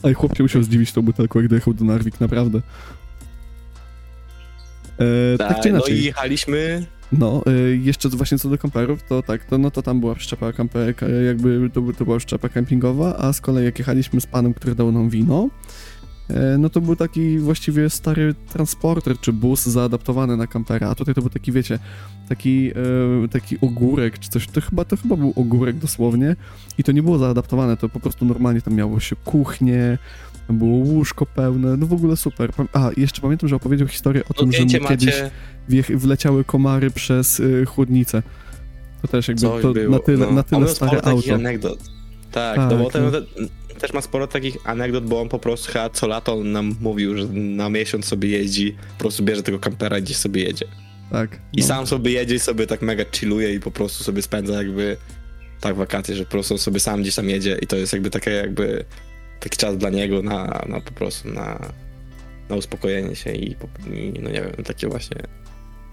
Ale 0.03 0.13
chłop 0.13 0.37
się 0.37 0.43
musiał 0.43 0.63
zdziwić 0.63 0.91
tą 0.91 1.01
butelką, 1.01 1.39
jak 1.39 1.47
dojechał 1.47 1.73
do 1.73 1.85
Narvik, 1.85 2.21
naprawdę. 2.21 2.61
E, 4.99 5.37
tak, 5.37 5.59
czy 5.61 5.71
no 5.71 5.77
inaczej. 5.77 5.97
i 5.97 6.03
jechaliśmy... 6.03 6.85
No, 7.11 7.43
y, 7.47 7.79
jeszcze 7.83 8.09
właśnie 8.09 8.39
co 8.39 8.49
do 8.49 8.57
kamperów, 8.57 9.03
to 9.03 9.23
tak, 9.23 9.45
to, 9.45 9.57
no 9.57 9.71
to 9.71 9.81
tam 9.81 9.99
była 9.99 10.15
przyczepa 10.15 10.53
kamper, 10.53 10.95
jakby 11.27 11.69
to, 11.73 11.81
to 11.97 12.05
była 12.05 12.17
przyczepa 12.17 12.49
kempingowa, 12.49 13.17
a 13.17 13.33
z 13.33 13.41
kolei 13.41 13.65
jak 13.65 13.79
jechaliśmy 13.79 14.21
z 14.21 14.25
panem, 14.25 14.53
który 14.53 14.75
dał 14.75 14.91
nam 14.91 15.09
wino, 15.09 15.43
e, 15.45 15.49
no 16.57 16.69
to 16.69 16.81
był 16.81 16.95
taki 16.95 17.39
właściwie 17.39 17.89
stary 17.89 18.35
transporter 18.53 19.19
czy 19.19 19.33
bus 19.33 19.65
zaadaptowany 19.65 20.37
na 20.37 20.47
kampera, 20.47 20.89
a 20.89 20.95
tutaj 20.95 21.15
to 21.15 21.21
był 21.21 21.29
taki, 21.29 21.51
wiecie, 21.51 21.79
taki, 22.29 22.71
e, 23.23 23.27
taki 23.31 23.57
ogórek 23.61 24.19
czy 24.19 24.29
coś, 24.29 24.47
to 24.47 24.61
chyba, 24.61 24.85
to 24.85 24.97
chyba 24.97 25.15
był 25.15 25.33
ogórek 25.35 25.75
dosłownie 25.77 26.35
i 26.77 26.83
to 26.83 26.91
nie 26.91 27.03
było 27.03 27.17
zaadaptowane, 27.17 27.77
to 27.77 27.89
po 27.89 27.99
prostu 27.99 28.25
normalnie 28.25 28.61
tam 28.61 28.73
miało 28.73 28.99
się 28.99 29.15
kuchnię, 29.15 29.97
tam 30.47 30.57
było 30.57 30.71
łóżko 30.77 31.25
pełne, 31.25 31.77
no 31.77 31.85
w 31.87 31.93
ogóle 31.93 32.17
super. 32.17 32.51
A, 32.73 32.89
jeszcze 32.97 33.21
pamiętam, 33.21 33.49
że 33.49 33.55
opowiedział 33.55 33.87
historię 33.87 34.21
o 34.23 34.27
No 34.29 34.33
tym, 34.51 34.51
że 34.69 34.79
mu 34.79 34.87
kiedyś 34.87 35.21
macie... 35.69 35.97
wleciały 35.97 36.43
komary 36.43 36.91
przez 36.91 37.39
y, 37.39 37.65
chłodnicę. 37.65 38.23
To 39.01 39.07
też 39.07 39.27
jakby 39.27 39.41
Coś 39.41 39.61
to 39.61 39.73
było. 39.73 39.91
na 39.91 39.99
tyle, 39.99 40.25
no. 40.25 40.31
na 40.31 40.43
tyle 40.43 40.67
stare 40.67 41.01
auto. 41.01 41.33
anegdot. 41.33 41.79
Tak, 42.31 42.55
Tak, 42.55 42.71
no 42.71 42.77
bo 42.77 42.91
ten, 42.91 43.03
no. 43.03 43.11
Też 43.85 43.93
ma 43.93 44.01
sporo 44.01 44.27
takich 44.27 44.57
anegdot, 44.63 45.05
bo 45.05 45.21
on 45.21 45.29
po 45.29 45.39
prostu 45.39 45.71
chyba 45.71 45.89
co 45.89 46.07
lato 46.07 46.43
nam 46.43 46.75
mówił, 46.81 47.17
że 47.17 47.25
na 47.33 47.69
miesiąc 47.69 48.05
sobie 48.05 48.29
jeździ, 48.29 48.75
po 48.97 48.99
prostu 48.99 49.23
bierze 49.23 49.43
tego 49.43 49.59
kampera 49.59 49.97
i 49.97 50.01
gdzieś 50.01 50.17
sobie 50.17 50.43
jedzie. 50.43 50.65
Tak. 51.11 51.39
I 51.53 51.61
no. 51.61 51.67
sam 51.67 51.87
sobie 51.87 52.11
jedzie 52.11 52.35
i 52.35 52.39
sobie 52.39 52.67
tak 52.67 52.81
mega 52.81 53.03
chilluje 53.15 53.53
i 53.53 53.59
po 53.59 53.71
prostu 53.71 54.03
sobie 54.03 54.21
spędza 54.21 54.53
jakby 54.53 54.97
tak 55.61 55.75
wakacje, 55.75 56.15
że 56.15 56.25
po 56.25 56.31
prostu 56.31 56.53
on 56.53 56.57
sobie 56.57 56.79
sam 56.79 57.01
gdzieś 57.01 57.15
tam 57.15 57.29
jedzie 57.29 57.57
i 57.61 57.67
to 57.67 57.75
jest 57.75 57.93
jakby 57.93 58.09
takie 58.09 58.31
jakby 58.31 58.85
taki 59.39 59.57
czas 59.57 59.77
dla 59.77 59.89
niego 59.89 60.21
na, 60.21 60.65
na 60.67 60.81
po 60.81 60.91
prostu 60.91 61.29
na, 61.29 61.73
na 62.49 62.55
uspokojenie 62.55 63.15
się 63.15 63.31
i, 63.33 63.55
i 63.93 64.19
no 64.21 64.29
nie 64.29 64.41
wiem, 64.41 64.63
takie 64.65 64.87
właśnie 64.87 65.17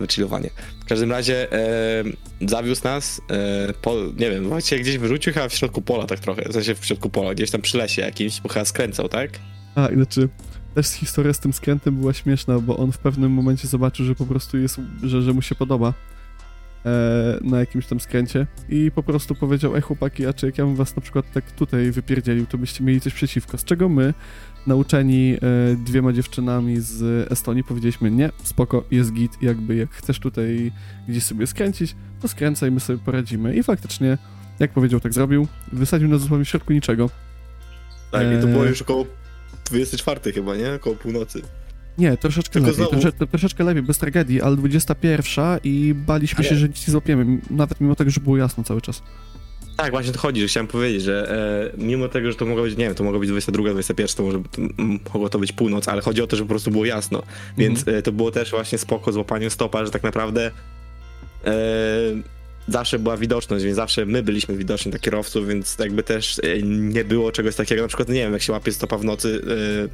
wychillowanie. 0.01 0.51
W 0.81 0.85
każdym 0.85 1.11
razie 1.11 1.53
e, 1.53 2.05
zawiózł 2.41 2.85
nas, 2.85 3.21
e, 3.31 3.73
po, 3.73 3.95
nie 4.17 4.31
wiem, 4.31 4.49
właściwie 4.49 4.81
gdzieś 4.81 4.99
wyrzucił 4.99 5.33
chyba 5.33 5.49
w 5.49 5.55
środku 5.55 5.83
pola 5.83 6.07
tak 6.07 6.21
trochę, 6.21 6.49
w 6.49 6.53
sensie 6.53 6.75
w 6.75 6.87
środku 6.87 7.11
pola, 7.11 7.35
gdzieś 7.35 7.51
tam 7.51 7.61
przy 7.61 7.79
lesie 7.79 8.03
jakimś, 8.03 8.41
bo 8.41 8.49
chyba 8.49 8.65
skręcał, 8.65 9.09
tak? 9.09 9.31
A, 9.75 9.89
znaczy, 9.95 10.29
też 10.75 10.87
historia 10.87 11.33
z 11.33 11.41
tym 11.41 11.53
skrętem 11.53 11.97
była 11.97 12.13
śmieszna, 12.13 12.59
bo 12.59 12.77
on 12.77 12.93
w 12.93 12.99
pewnym 12.99 13.33
momencie 13.33 13.69
zobaczył, 13.69 14.07
że 14.07 14.15
po 14.15 14.27
prostu 14.27 14.59
jest, 14.59 14.81
że, 15.03 15.23
że 15.23 15.33
mu 15.33 15.43
się 15.43 15.55
podoba 15.55 15.95
e, 16.87 17.39
na 17.41 17.61
jakimś 17.61 17.87
tam 17.87 18.01
skręcie 18.01 18.47
i 18.69 18.91
po 18.95 19.03
prostu 19.03 19.35
powiedział, 19.35 19.77
ej 19.77 19.83
chłopaki, 19.83 20.27
a 20.27 20.33
czy 20.33 20.47
jak 20.47 20.59
ja 20.59 20.65
bym 20.65 20.77
was 20.77 20.97
na 20.97 21.03
przykład 21.03 21.33
tak 21.33 21.53
tutaj 21.53 21.91
wypierdzielił, 21.91 22.47
to 22.47 22.59
byście 22.59 22.85
mieli 22.85 23.01
coś 23.01 23.15
przeciwko, 23.15 23.59
z 23.59 23.65
czego 23.65 23.89
my, 23.89 24.15
nauczeni 24.67 25.35
e, 25.35 25.39
dwiema 25.77 26.13
dziewczynami 26.13 26.81
z 26.81 27.03
Estonii, 27.33 27.65
powiedzieliśmy, 27.65 28.11
nie, 28.11 28.31
spoko, 28.43 28.85
jest 28.91 29.13
git, 29.13 29.43
jakby 29.43 29.77
jak 29.77 29.91
chcesz 29.91 30.19
tutaj 30.19 30.73
gdzieś 31.09 31.25
sobie 31.25 31.47
skręcić, 31.47 31.97
to 32.23 32.29
skręcaj, 32.29 32.71
my 32.71 32.81
sobie 32.81 32.99
poradzimy 32.99 33.57
i 33.57 33.63
faktycznie, 33.63 34.19
jak 34.59 34.73
powiedział, 34.73 35.01
tak 35.01 35.13
zrobił, 35.15 35.47
wysadził 35.73 36.09
nas 36.09 36.23
dosłownie 36.23 36.45
w 36.45 36.49
środku 36.49 36.73
niczego, 36.73 37.11
Tak, 38.11 38.27
i 38.39 38.41
to 38.41 38.47
było 38.47 38.63
Eee. 38.63 38.69
już 38.71 38.83
około 38.83 39.07
24 39.65 40.33
chyba, 40.33 40.57
nie? 40.57 40.73
Około 40.75 40.97
północy. 40.97 41.43
Nie, 41.99 42.17
troszeczkę 42.17 42.53
Tylko 42.53 42.71
lepiej, 42.71 42.87
trosze, 43.01 43.13
troszeczkę 43.13 43.65
lepiej, 43.65 43.83
bez 43.83 43.99
tragedii, 43.99 44.43
ale 44.43 44.57
21 44.57 45.59
i 45.65 45.95
baliśmy 45.95 46.39
Ale- 46.39 46.49
się, 46.49 46.57
że 46.57 46.69
nic 46.69 46.89
nie 46.89 46.93
złapiemy, 46.93 47.39
nawet 47.51 47.81
mimo 47.81 47.95
tego, 47.95 48.11
że 48.11 48.21
było 48.21 48.37
jasno 48.37 48.65
cały 48.65 48.81
czas. 48.81 49.03
Tak, 49.77 49.91
właśnie 49.91 50.13
to 50.13 50.19
chodzi, 50.19 50.41
że 50.41 50.47
chciałem 50.47 50.67
powiedzieć, 50.67 51.03
że 51.03 51.31
e, 51.77 51.83
mimo 51.83 52.09
tego, 52.09 52.33
że 52.33 52.37
to 52.37 52.47
mogło 52.47 52.63
być, 52.63 52.77
nie 52.77 52.85
wiem, 52.85 52.95
to 52.95 53.05
mogło 53.05 53.21
być 53.21 53.29
22, 53.29 53.71
21, 53.71 54.17
to 54.17 54.23
może 54.23 54.39
to, 54.39 54.83
mogło 55.13 55.29
to 55.29 55.39
być 55.39 55.53
północ, 55.53 55.89
ale 55.89 56.03
chodzi 56.03 56.23
o 56.23 56.27
to, 56.27 56.37
że 56.37 56.43
po 56.43 56.49
prostu 56.49 56.71
było 56.71 56.85
jasno. 56.85 57.23
Więc 57.59 57.89
e, 57.89 58.03
to 58.03 58.13
było 58.13 58.31
też 58.31 58.51
właśnie 58.51 58.79
spoko 58.79 59.13
złapanie 59.13 59.51
stopa, 59.51 59.85
że 59.85 59.91
tak 59.91 60.03
naprawdę 60.03 60.51
e, 61.45 61.53
zawsze 62.69 62.99
była 62.99 63.17
widoczność, 63.17 63.65
więc 63.65 63.77
zawsze 63.77 64.07
my 64.07 64.23
byliśmy 64.23 64.57
widoczni 64.57 64.91
dla 64.91 65.01
kierowców, 65.01 65.49
więc 65.49 65.77
jakby 65.79 66.03
też 66.03 66.39
e, 66.39 66.63
nie 66.63 67.05
było 67.05 67.33
czegoś 67.33 67.57
takiego, 67.57 67.83
na 67.83 67.89
przykład, 67.89 68.09
nie 68.09 68.15
wiem, 68.15 68.33
jak 68.33 68.43
się 68.43 68.53
łapie 68.53 68.73
stopa 68.73 68.99
w 68.99 69.05
nocy, 69.05 69.43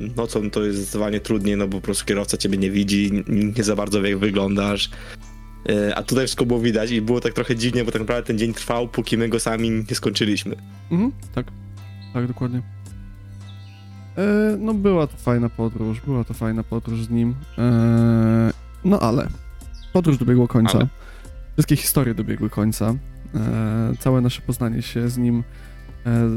e, 0.01 0.11
nocą 0.17 0.51
to 0.51 0.65
jest 0.65 0.79
zdecydowanie 0.79 1.21
trudniej, 1.21 1.57
no 1.57 1.69
bo 1.69 1.77
po 1.77 1.85
prostu 1.85 2.05
kierowca 2.05 2.37
ciebie 2.37 2.59
nie 2.59 2.71
widzi, 2.71 3.25
nie 3.57 3.65
za 3.65 3.77
bardzo 3.77 4.03
wie, 4.03 4.11
jak 4.11 4.19
wyglądasz. 4.19 4.91
E, 5.69 5.95
A 5.95 6.03
tutaj 6.03 6.25
wszystko 6.25 6.47
było 6.47 6.61
widać 6.61 6.91
i 6.91 7.03
było 7.03 7.21
tak 7.21 7.33
trochę 7.33 7.57
dziwnie, 7.57 7.85
bo 7.85 7.93
tak 7.93 8.01
naprawdę 8.01 8.27
ten 8.27 8.39
dzień 8.39 8.55
trwał, 8.55 8.89
póki 8.89 9.19
my 9.19 9.29
go 9.29 9.41
sami 9.41 9.71
nie 9.71 9.95
skończyliśmy. 9.95 10.57
Mhm, 10.91 11.13
tak, 11.35 11.47
tak, 12.15 12.27
dokładnie. 12.27 12.63
E, 14.19 14.57
no 14.59 14.75
była 14.75 15.07
to 15.07 15.17
fajna 15.17 15.49
podróż, 15.49 16.01
była 16.01 16.25
to 16.25 16.35
fajna 16.35 16.63
podróż 16.63 17.03
z 17.05 17.11
nim, 17.11 17.35
e, 17.59 18.53
no 18.85 19.01
ale 19.01 19.29
podróż 19.93 20.19
dobiegła 20.19 20.47
końca, 20.47 20.79
Ale. 20.79 20.89
wszystkie 21.53 21.77
historie 21.77 22.15
dobiegły 22.15 22.51
końca, 22.51 22.95
e, 23.35 23.93
całe 23.99 24.21
nasze 24.21 24.43
poznanie 24.43 24.83
się 24.83 25.09
z 25.09 25.19
nim 25.19 25.45
e, 26.07 26.29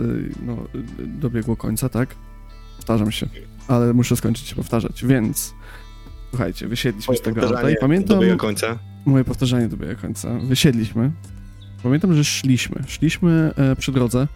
no, 0.46 0.58
dobiegło 1.00 1.56
końca, 1.56 1.90
tak? 1.90 2.16
Powtarzam 2.78 3.12
się, 3.12 3.28
ale 3.68 3.94
muszę 3.94 4.16
skończyć 4.16 4.48
się 4.48 4.56
powtarzać, 4.56 5.06
więc 5.06 5.54
słuchajcie, 6.30 6.68
wysiedliśmy 6.68 7.18
z 7.18 7.22
tego 7.22 7.48
auta 7.48 7.70
i 7.70 7.76
pamiętam... 7.76 8.18
Dobiega 8.18 8.36
końca. 8.36 8.91
Moje 9.06 9.24
powtarzanie 9.24 9.68
dobiega 9.68 9.96
końca. 9.96 10.40
Wysiedliśmy. 10.40 11.12
Pamiętam, 11.84 12.14
że 12.16 12.24
szliśmy. 12.24 12.84
Szliśmy 12.88 13.52
e, 13.56 13.76
przy 13.76 13.92
drodze. 13.92 14.28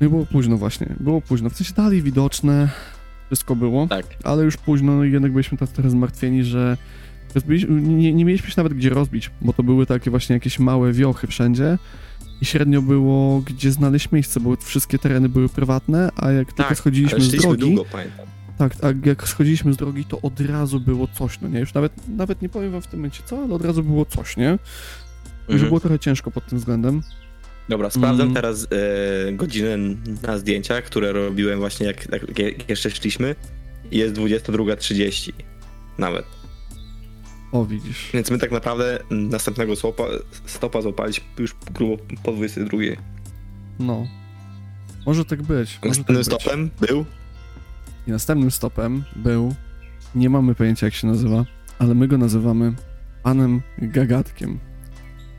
No 0.00 0.06
i 0.06 0.10
było 0.10 0.26
późno 0.26 0.56
właśnie. 0.56 0.94
Było 1.00 1.20
późno. 1.20 1.50
W 1.50 1.56
sensie 1.56 1.74
dalej 1.74 2.02
widoczne. 2.02 2.68
Wszystko 3.26 3.56
było. 3.56 3.86
Tak. 3.86 4.06
Ale 4.24 4.44
już 4.44 4.56
późno 4.56 4.96
no 4.96 5.04
i 5.04 5.12
jednak 5.12 5.32
byliśmy 5.32 5.58
tak 5.58 5.68
trochę 5.68 5.90
zmartwieni, 5.90 6.44
że 6.44 6.76
rozbiliśmy, 7.34 7.80
nie, 7.80 8.14
nie 8.14 8.24
mieliśmy 8.24 8.48
się 8.48 8.54
nawet 8.56 8.74
gdzie 8.74 8.90
rozbić, 8.90 9.30
bo 9.40 9.52
to 9.52 9.62
były 9.62 9.86
takie 9.86 10.10
właśnie 10.10 10.34
jakieś 10.34 10.58
małe 10.58 10.92
wiochy 10.92 11.26
wszędzie 11.26 11.78
i 12.40 12.44
średnio 12.44 12.82
było 12.82 13.40
gdzie 13.40 13.72
znaleźć 13.72 14.12
miejsce, 14.12 14.40
bo 14.40 14.56
wszystkie 14.56 14.98
tereny 14.98 15.28
były 15.28 15.48
prywatne, 15.48 16.10
a 16.16 16.30
jak 16.30 16.46
tylko 16.52 16.68
Tak, 16.68 16.78
schodziliśmy 16.78 17.16
ale 17.18 17.24
z 17.24 17.30
drogi, 17.36 17.60
długo, 17.60 17.84
pamiętam. 17.92 18.26
Tak, 18.58 18.72
a 18.84 19.08
jak 19.08 19.28
schodziliśmy 19.28 19.72
z 19.72 19.76
drogi, 19.76 20.04
to 20.04 20.20
od 20.20 20.40
razu 20.40 20.80
było 20.80 21.08
coś, 21.08 21.40
no 21.40 21.48
nie? 21.48 21.60
Już 21.60 21.74
nawet, 21.74 21.92
nawet 22.08 22.42
nie 22.42 22.48
powiem 22.48 22.72
wam 22.72 22.82
w 22.82 22.86
tym 22.86 23.00
momencie 23.00 23.22
co, 23.26 23.38
ale 23.44 23.54
od 23.54 23.64
razu 23.64 23.82
było 23.82 24.04
coś, 24.04 24.36
nie? 24.36 24.58
Że 25.48 25.52
Mhm. 25.54 25.68
było 25.68 25.80
trochę 25.80 25.98
ciężko 25.98 26.30
pod 26.30 26.46
tym 26.46 26.58
względem. 26.58 27.02
Dobra, 27.68 27.90
sprawdzam 27.90 28.20
Mm. 28.28 28.34
teraz 28.34 28.66
e, 29.28 29.32
godzinę 29.32 29.76
na 30.22 30.38
zdjęciach, 30.38 30.84
które 30.84 31.12
robiłem 31.12 31.58
właśnie 31.58 31.86
jak, 31.86 32.08
jak, 32.12 32.38
jak 32.38 32.68
jeszcze 32.70 32.90
szliśmy. 32.90 33.34
Jest 33.90 34.14
22.30 34.14 35.32
nawet. 35.98 36.24
O, 37.52 37.64
widzisz. 37.64 38.10
Więc 38.14 38.30
my 38.30 38.38
tak 38.38 38.50
naprawdę 38.50 38.98
następnego 39.10 39.76
stopa, 39.76 40.04
stopa 40.46 40.82
złapaliśmy 40.82 41.24
już 41.38 41.54
grubo 41.74 41.96
po 42.22 42.32
22. 42.32 42.78
No. 43.78 44.06
Może 45.06 45.24
tak 45.24 45.42
być. 45.42 45.48
Może 45.48 45.78
tak 45.80 45.84
Następnym 45.88 46.16
być. 46.16 46.26
stopem 46.26 46.70
był 46.80 47.04
I 48.06 48.10
następnym 48.10 48.50
stopem 48.50 49.04
był, 49.16 49.54
nie 50.14 50.30
mamy 50.30 50.54
pojęcia 50.54 50.86
jak 50.86 50.94
się 50.94 51.06
nazywa, 51.06 51.44
ale 51.78 51.94
my 51.94 52.08
go 52.08 52.18
nazywamy 52.18 52.72
panem 53.22 53.62
Gagatkiem. 53.78 54.58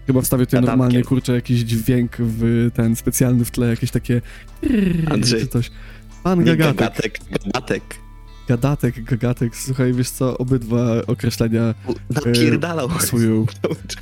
Chyba 0.07 0.21
wstawię 0.21 0.45
tutaj 0.45 0.57
Gadatkiem. 0.61 0.79
normalnie, 0.79 1.03
kurczę, 1.03 1.33
jakiś 1.33 1.59
dźwięk 1.59 2.17
w 2.19 2.69
ten 2.73 2.95
specjalny 2.95 3.45
w 3.45 3.51
tle, 3.51 3.67
jakieś 3.67 3.91
takie 3.91 4.21
Andrzej. 5.11 5.41
czy 5.41 5.47
coś. 5.47 5.71
Pan 6.23 6.43
Gagatek. 6.43 6.75
gagatek, 6.77 7.19
gagatek. 7.31 7.83
Gadatek, 8.47 9.03
Gagatek, 9.03 9.55
słuchaj, 9.55 9.93
wiesz 9.93 10.09
co, 10.09 10.37
obydwa 10.37 10.85
określenia 11.07 11.73
Napierdalał. 12.09 12.89
pasują. 12.89 13.45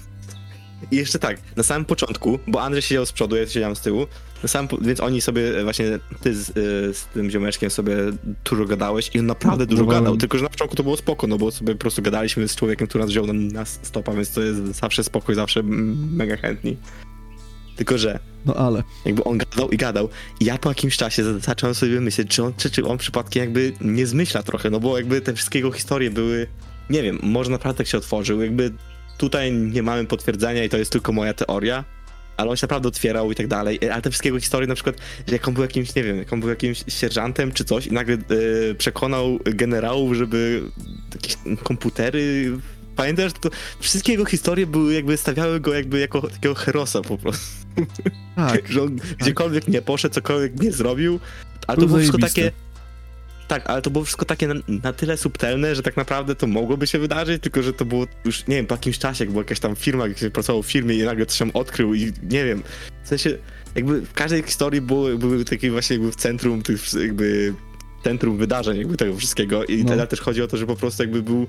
I 0.92 0.96
jeszcze 0.96 1.20
tak, 1.20 1.38
na 1.56 1.64
samym 1.64 1.86
początku, 1.86 2.40
bo 2.48 2.62
Andrzej 2.64 2.82
siedział 2.82 3.06
z 3.06 3.12
przodu, 3.12 3.36
ja 3.36 3.48
siedziałem 3.48 3.76
z 3.76 3.82
tyłu, 3.82 4.08
po- 4.68 4.78
więc 4.78 5.00
oni 5.00 5.22
sobie, 5.22 5.60
e, 5.60 5.64
właśnie 5.64 6.00
ty 6.22 6.36
z, 6.36 6.50
y, 6.50 6.54
z 6.94 7.06
tym 7.14 7.30
ziomeczkiem 7.32 7.70
sobie 7.70 7.98
dużo 8.50 8.66
gadałeś 8.66 9.12
i 9.14 9.20
on 9.20 9.26
naprawdę 9.26 9.66
dużo 9.66 9.84
gadał, 10.00 10.18
tylko 10.18 10.38
że 10.38 10.44
na 10.44 10.50
początku 10.50 10.76
to 10.76 10.84
było 10.84 10.98
spoko, 10.98 11.28
no 11.28 11.38
bo 11.38 11.52
sobie 11.52 11.74
po 11.74 11.80
prostu 11.80 12.02
gadaliśmy 12.02 12.48
z 12.48 12.56
człowiekiem, 12.56 12.88
który 12.88 13.04
nas 13.04 13.12
wziął 13.12 13.28
na, 13.28 13.34
na 13.34 13.66
stopa, 13.66 14.14
więc 14.14 14.32
to 14.32 14.42
jest 14.42 14.60
zawsze 14.66 15.04
spokój, 15.04 15.36
zawsze 15.36 15.64
mega 15.64 16.38
chętni. 16.38 16.78
Tylko, 17.76 17.98
że 17.98 18.20
No 18.46 18.54
ale, 18.56 18.84
jakby 19.06 19.24
on 19.24 19.38
gadał 19.38 19.70
i 19.70 19.78
gadał. 19.78 20.10
I 20.40 20.46
ja 20.46 20.58
po 20.58 20.70
jakimś 20.70 20.98
czasie 20.98 21.24
za- 21.24 21.40
zacząłem 21.40 21.76
sobie 21.76 22.02
myśleć, 22.02 22.28
czy 22.30 22.44
on, 22.44 22.54
czy, 22.58 22.70
czy 22.72 22.86
on 22.86 22.98
przypadkiem 22.98 23.42
jakby 23.44 23.74
nie 23.82 24.08
zmyśla 24.08 24.44
trochę, 24.44 24.70
no 24.70 24.80
bo 24.80 24.98
jakby 24.98 25.22
te 25.22 25.34
wszystkie 25.34 25.60
jego 25.60 25.72
historie 25.72 26.12
były, 26.12 26.48
nie 26.90 27.04
wiem, 27.04 27.20
może 27.24 27.52
naprawdę 27.52 27.78
tak 27.78 27.88
się 27.88 27.98
otworzył, 27.98 28.42
jakby 28.42 28.72
tutaj 29.18 29.54
nie 29.54 29.84
mamy 29.84 30.06
potwierdzenia 30.06 30.64
i 30.64 30.70
to 30.70 30.78
jest 30.78 30.92
tylko 30.92 31.12
moja 31.12 31.34
teoria, 31.34 31.84
ale 32.38 32.50
on 32.50 32.58
się 32.58 32.64
naprawdę 32.64 32.88
otwierał 32.88 33.32
i 33.32 33.36
tak 33.36 33.48
dalej, 33.48 33.80
ale 33.92 34.02
te 34.02 34.10
wszystkie 34.10 34.30
jego 34.30 34.40
historie 34.40 34.68
na 34.68 34.76
przykład, 34.76 34.96
że 35.28 35.34
jak 35.34 35.48
on 35.48 35.54
był 35.54 35.64
jakimś, 35.64 35.96
nie 35.96 36.04
wiem, 36.04 36.18
jak 36.18 36.34
on 36.34 36.40
był 36.40 36.50
jakimś 36.50 36.84
sierżantem 36.88 37.52
czy 37.52 37.66
coś 37.66 37.88
i 37.88 37.94
nagle 37.94 38.16
e, 38.16 38.20
przekonał 38.78 39.40
generałów, 39.44 40.14
żeby 40.14 40.62
jakieś 41.14 41.38
komputery 41.64 42.52
Pamiętasz, 42.96 43.34
to 43.34 43.50
wszystkie 43.80 44.12
jego 44.12 44.26
historie 44.26 44.68
były 44.68 44.94
jakby 44.94 45.18
stawiały 45.18 45.60
go 45.60 45.74
jakby 45.74 46.00
jako 46.00 46.22
takiego 46.22 46.56
herosa 46.56 47.02
po 47.02 47.18
prostu. 47.18 47.66
Tak, 48.36 48.68
że 48.72 48.84
on 48.84 49.00
gdziekolwiek 49.20 49.68
nie 49.68 49.82
poszedł, 49.82 50.16
cokolwiek 50.16 50.62
nie 50.62 50.72
zrobił, 50.72 51.20
ale 51.68 51.78
Był 51.78 51.86
to 51.86 51.88
było 51.88 52.00
wszystko 52.00 52.18
takie... 52.18 52.52
Tak, 53.48 53.70
ale 53.70 53.82
to 53.82 53.90
było 53.90 54.04
wszystko 54.04 54.26
takie 54.26 54.48
na, 54.48 54.56
na 54.84 54.94
tyle 54.94 55.18
subtelne, 55.18 55.76
że 55.76 55.84
tak 55.84 55.98
naprawdę 55.98 56.36
to 56.36 56.48
mogłoby 56.48 56.88
się 56.88 57.00
wydarzyć, 57.00 57.44
tylko 57.44 57.64
że 57.64 57.74
to 57.74 57.86
było 57.86 58.08
już, 58.26 58.48
nie 58.48 58.56
wiem, 58.56 58.66
po 58.66 58.76
jakimś 58.76 59.00
czasie, 59.00 59.24
jak 59.24 59.32
była 59.32 59.44
jakaś 59.44 59.60
tam 59.60 59.76
firma, 59.76 60.08
jak 60.08 60.18
się 60.18 60.30
pracował 60.30 60.64
w 60.64 60.68
firmie 60.68 60.96
i 60.96 61.04
nagle 61.04 61.26
coś 61.26 61.40
tam 61.40 61.52
odkrył 61.54 61.94
i 61.94 62.14
nie 62.24 62.46
wiem, 62.46 62.64
w 63.04 63.08
sensie 63.08 63.38
jakby 63.76 64.02
w 64.02 64.14
każdej 64.14 64.44
historii 64.44 64.82
było, 64.82 65.18
były 65.18 65.46
takie 65.46 65.72
właśnie 65.72 65.96
jakby 65.96 66.12
w 66.12 66.16
centrum 66.16 66.62
tych 66.62 66.94
jakby 66.94 67.54
centrum 68.06 68.38
wydarzeń 68.38 68.78
jakby 68.78 68.98
tego 68.98 69.16
wszystkiego 69.16 69.66
i 69.66 69.84
No. 69.84 69.90
teraz 69.90 70.10
też 70.10 70.22
chodzi 70.22 70.42
o 70.42 70.48
to, 70.48 70.58
że 70.58 70.66
po 70.66 70.76
prostu 70.76 71.04
jakby 71.04 71.24
był, 71.24 71.48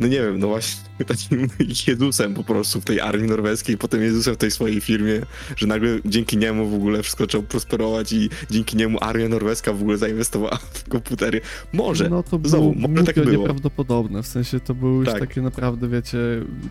no 0.00 0.06
nie 0.06 0.16
wiem, 0.20 0.38
no 0.38 0.46
właśnie 0.48 0.80
takim 1.06 1.48
Jezusem 1.88 2.34
po 2.34 2.44
prostu 2.44 2.80
w 2.80 2.84
tej 2.84 3.00
armii 3.00 3.28
norweskiej, 3.28 3.78
potem 3.78 4.02
Jezusem 4.02 4.34
w 4.34 4.36
tej 4.36 4.50
swojej 4.50 4.80
firmie, 4.80 5.20
że 5.56 5.66
nagle 5.66 5.98
dzięki 6.04 6.36
niemu 6.36 6.68
w 6.68 6.74
ogóle 6.74 7.02
wszystko 7.02 7.24
zaczęło 7.24 7.42
prosperować 7.44 8.12
i 8.12 8.30
dzięki 8.50 8.76
niemu 8.76 8.98
armia 9.00 9.28
norweska 9.28 9.72
w 9.72 9.82
ogóle 9.82 9.98
zainwestowała 9.98 10.56
w 10.56 10.88
komputery. 10.88 11.40
Może, 11.72 12.08
No 12.10 12.22
to 12.22 12.40
Znowu, 12.44 12.72
było 12.72 12.88
może 12.88 13.04
tak 13.04 13.14
było. 13.14 13.30
nieprawdopodobne, 13.30 14.22
w 14.22 14.26
sensie 14.26 14.60
to 14.60 14.74
było 14.74 14.92
już 14.98 15.08
Tak. 15.08 15.20
takie 15.20 15.42
naprawdę, 15.42 15.88
wiecie, 15.88 16.18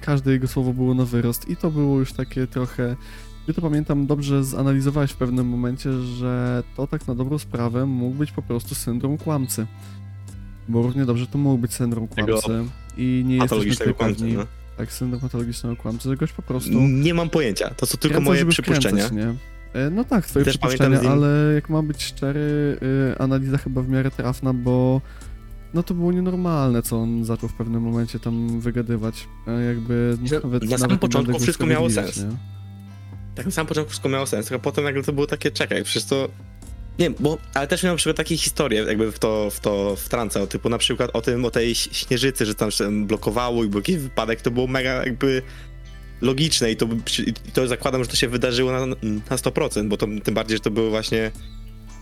każde 0.02 0.32
jego 0.32 0.48
słowo 0.48 0.74
było 0.74 0.93
na 0.93 1.06
wyrost 1.06 1.50
i 1.50 1.56
to 1.56 1.71
było 1.71 2.00
już 2.00 2.13
takie 2.13 2.48
trochę... 2.48 2.95
Ty 3.45 3.53
to 3.53 3.62
pamiętam 3.62 4.08
dobrze 4.08 4.43
zanalizowałeś 4.43 5.12
w 5.12 5.15
pewnym 5.15 5.47
momencie, 5.47 5.91
że 6.01 6.63
to 6.77 6.88
tak 6.88 7.08
na 7.08 7.15
dobrą 7.15 7.38
sprawę 7.38 7.86
mógł 7.86 8.15
być 8.15 8.31
po 8.31 8.41
prostu 8.41 8.75
syndrom 8.75 9.17
kłamcy. 9.17 9.67
Bo 10.69 10.81
równie 10.81 11.05
dobrze 11.05 11.27
to 11.27 11.38
mógł 11.38 11.58
być 11.58 11.73
syndrom 11.73 12.08
kłamcy 12.08 12.65
i 12.97 13.23
nie 13.25 13.36
jesteśmy 13.38 13.71
tutaj 13.71 13.93
kłamcy. 13.93 14.19
pewni. 14.19 14.34
No. 14.38 14.45
Tak, 14.77 14.91
syndrom 14.91 15.21
patologicznego 15.21 15.75
kłamcy, 15.75 16.10
że 16.10 16.17
goś 16.17 16.31
po 16.31 16.41
prostu... 16.41 16.71
Nie 16.81 17.13
mam 17.13 17.29
pojęcia, 17.29 17.69
to 17.69 17.86
są 17.86 17.97
tylko 17.97 18.15
Kręca, 18.15 18.29
moje 18.31 18.45
przypuszczenia. 18.45 19.05
wkręcać, 19.08 19.12
nie? 19.73 19.81
E, 19.81 19.89
No 19.89 20.03
tak, 20.03 20.25
twoje 20.25 20.45
Też 20.45 20.58
przypuszczenia, 20.58 20.99
ale 21.10 21.51
jak 21.55 21.69
mam 21.69 21.88
być 21.88 22.03
szczery, 22.03 22.39
y, 23.13 23.17
analiza 23.19 23.58
chyba 23.58 23.81
w 23.81 23.89
miarę 23.89 24.12
trafna, 24.12 24.53
bo 24.53 25.01
no 25.73 25.84
to 25.84 25.93
było 25.93 26.12
nienormalne, 26.12 26.81
co 26.81 26.97
on 27.01 27.25
zaczął 27.25 27.49
w 27.49 27.53
pewnym 27.53 27.81
momencie 27.81 28.19
tam 28.19 28.60
wygadywać. 28.60 29.27
E, 29.47 29.62
Jakby 29.65 30.17
nawet 30.43 30.69
na 30.69 30.77
samym 30.77 30.97
początku 30.99 31.39
wszystko 31.39 31.65
miało 31.65 31.89
sens. 31.89 32.17
nie? 32.17 32.54
Tak 33.36 33.45
na 33.45 33.52
samym 33.52 33.67
początku 33.67 33.89
wszystko 33.89 34.10
miało 34.10 34.26
sens, 34.26 34.52
a 34.52 34.60
potem 34.60 34.84
nagle 34.84 35.04
to 35.04 35.13
było 35.13 35.28
takie, 35.28 35.52
czekaj, 35.52 35.84
przecież 35.84 36.06
to... 36.06 36.30
Nie 37.00 37.10
bo, 37.10 37.38
ale 37.54 37.67
też 37.67 37.84
miałem 37.84 37.93
na 37.93 37.98
przykład 37.98 38.17
takie 38.17 38.38
historie, 38.38 38.84
jakby 38.84 39.12
w 39.12 39.19
to, 39.19 39.50
w 39.50 39.60
to 39.60 39.95
wtrącał, 39.95 40.48
typu 40.48 40.69
na 40.69 40.78
przykład 40.78 41.10
o 41.13 41.21
tym, 41.21 41.45
o 41.45 41.52
tej 41.52 41.76
śnieżycy, 41.76 42.45
że 42.45 42.56
tam 42.56 42.71
się 42.71 43.06
blokowało 43.06 43.63
i 43.63 43.67
był 43.67 43.80
jakiś 43.80 43.98
wypadek, 43.98 44.41
to 44.41 44.52
było 44.52 44.67
mega 44.67 45.06
jakby 45.06 45.41
logiczne 46.21 46.71
i 46.71 46.76
to, 46.76 46.88
i 47.28 47.52
to 47.54 47.67
zakładam, 47.67 48.04
że 48.04 48.10
to 48.10 48.15
się 48.15 48.28
wydarzyło 48.28 48.71
na, 48.71 48.86
na 49.30 49.36
100%, 49.36 49.88
bo 49.88 49.98
to 49.98 50.08
tym 50.24 50.34
bardziej, 50.34 50.58
że 50.58 50.63
to 50.63 50.71
było 50.71 50.89
właśnie 50.89 51.32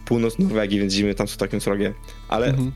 północ 0.05 0.39
Norwegii, 0.39 0.79
więc 0.79 0.93
zimy 0.93 1.15
tam 1.15 1.27
są 1.27 1.37
takim 1.37 1.61
srogie, 1.61 1.93
ale 2.27 2.47
Mhm. 2.47 2.71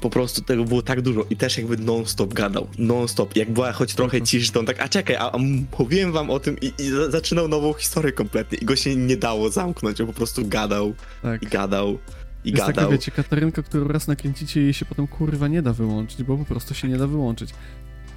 Po 0.00 0.10
prostu 0.10 0.42
tego 0.42 0.64
było 0.64 0.82
tak 0.82 1.02
dużo 1.02 1.24
i 1.30 1.36
też 1.36 1.58
jakby 1.58 1.76
non-stop 1.76 2.34
gadał, 2.34 2.66
non-stop, 2.78 3.36
jak 3.36 3.50
była 3.52 3.72
choć 3.72 3.94
trochę 3.94 4.16
Mhm. 4.16 4.26
ciszy, 4.26 4.52
to 4.52 4.60
on 4.60 4.66
tak, 4.66 4.80
a 4.80 4.88
czekaj, 4.88 5.16
a, 5.16 5.32
a 5.32 5.38
mówiłem 5.78 6.12
wam 6.12 6.30
o 6.30 6.40
tym 6.40 6.56
i, 6.60 6.72
i 6.78 6.90
za- 6.90 7.10
zaczynał 7.10 7.48
nową 7.48 7.72
historię 7.72 8.12
kompletnie 8.12 8.58
i 8.58 8.64
go 8.64 8.76
się 8.76 8.96
nie 8.96 9.16
dało 9.16 9.50
zamknąć, 9.50 10.00
on 10.00 10.06
po 10.06 10.12
prostu 10.12 10.48
gadał 10.48 10.94
Tak. 11.22 11.42
i 11.42 11.46
gadał 11.46 11.98
i 12.44 12.50
Jest 12.50 12.60
taka, 12.60 12.72
gadał. 12.72 12.90
wiecie, 12.92 13.10
Katarynka, 13.12 13.62
którą 13.62 13.88
raz 13.88 14.08
nakręcicie 14.08 14.60
jej 14.60 14.72
się 14.74 14.84
potem 14.84 15.06
kurwa 15.06 15.48
nie 15.48 15.62
da 15.62 15.72
wyłączyć, 15.72 16.22
bo 16.22 16.36
po 16.38 16.44
prostu 16.44 16.74
się 16.74 16.88
nie 16.88 16.96
da 16.96 17.06
wyłączyć. 17.06 17.50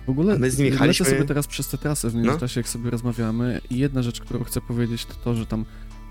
W 0.07 0.09
ogóle 0.09 0.33
A 0.33 0.37
my 0.37 0.51
z 0.51 0.59
jechaliśmy- 0.59 1.05
sobie 1.05 1.23
teraz 1.25 1.47
przez 1.47 1.67
te 1.67 1.77
trasy 1.77 2.09
w 2.09 2.15
No. 2.15 2.21
międzyczasie, 2.21 2.59
jak 2.59 2.67
sobie 2.69 2.89
rozmawiamy 2.89 3.61
i 3.69 3.77
jedna 3.77 4.03
rzecz, 4.03 4.19
którą 4.21 4.43
chcę 4.43 4.61
powiedzieć, 4.61 5.05
to 5.05 5.13
to, 5.23 5.35
że 5.35 5.45
tam 5.45 5.65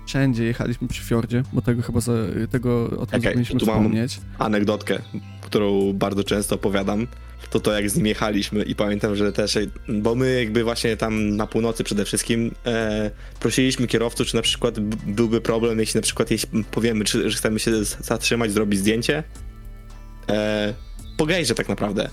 wszędzie 0.09 0.43
jechaliśmy 0.43 0.87
przy 0.87 1.03
fiordzie, 1.03 1.43
bo 1.53 1.61
tego 1.61 1.81
chyba 1.81 1.99
za, 1.99 2.13
tego 2.51 2.83
o 2.97 3.05
tym 3.05 3.21
zapomnieliśmy 3.21 3.59
tu 3.59 3.65
mam- 3.65 3.75
wspomnieć. 3.75 4.19
Anegdotkę, 4.39 4.99
którą 5.41 5.93
bardzo 5.93 6.23
często 6.23 6.55
opowiadam, 6.55 7.07
to 7.49 7.59
to 7.59 7.73
jak 7.73 7.89
z 7.89 7.95
nim 7.95 8.05
jechaliśmy 8.05 8.63
i 8.63 8.75
pamiętam, 8.75 9.15
że 9.15 9.33
też, 9.33 9.57
bo 9.87 10.15
my 10.15 10.39
jakby 10.43 10.63
właśnie 10.63 10.97
tam 10.97 11.35
na 11.35 11.47
północy 11.47 11.83
przede 11.83 12.05
wszystkim 12.05 12.51
e, 12.65 13.11
prosiliśmy 13.39 13.87
kierowców, 13.87 14.27
czy 14.27 14.35
na 14.35 14.41
przykład 14.41 14.79
byłby 15.05 15.41
problem, 15.41 15.79
jeśli 15.79 15.97
na 15.97 16.01
przykład 16.01 16.31
jeśli 16.31 16.63
powiemy, 16.63 17.05
czy, 17.05 17.31
że 17.31 17.37
chcemy 17.37 17.59
się 17.59 17.83
zatrzymać, 17.83 18.51
zrobić 18.51 18.79
zdjęcie, 18.79 19.23
e, 20.29 20.73
po 21.17 21.27
tak 21.55 21.69
naprawdę, 21.69 22.09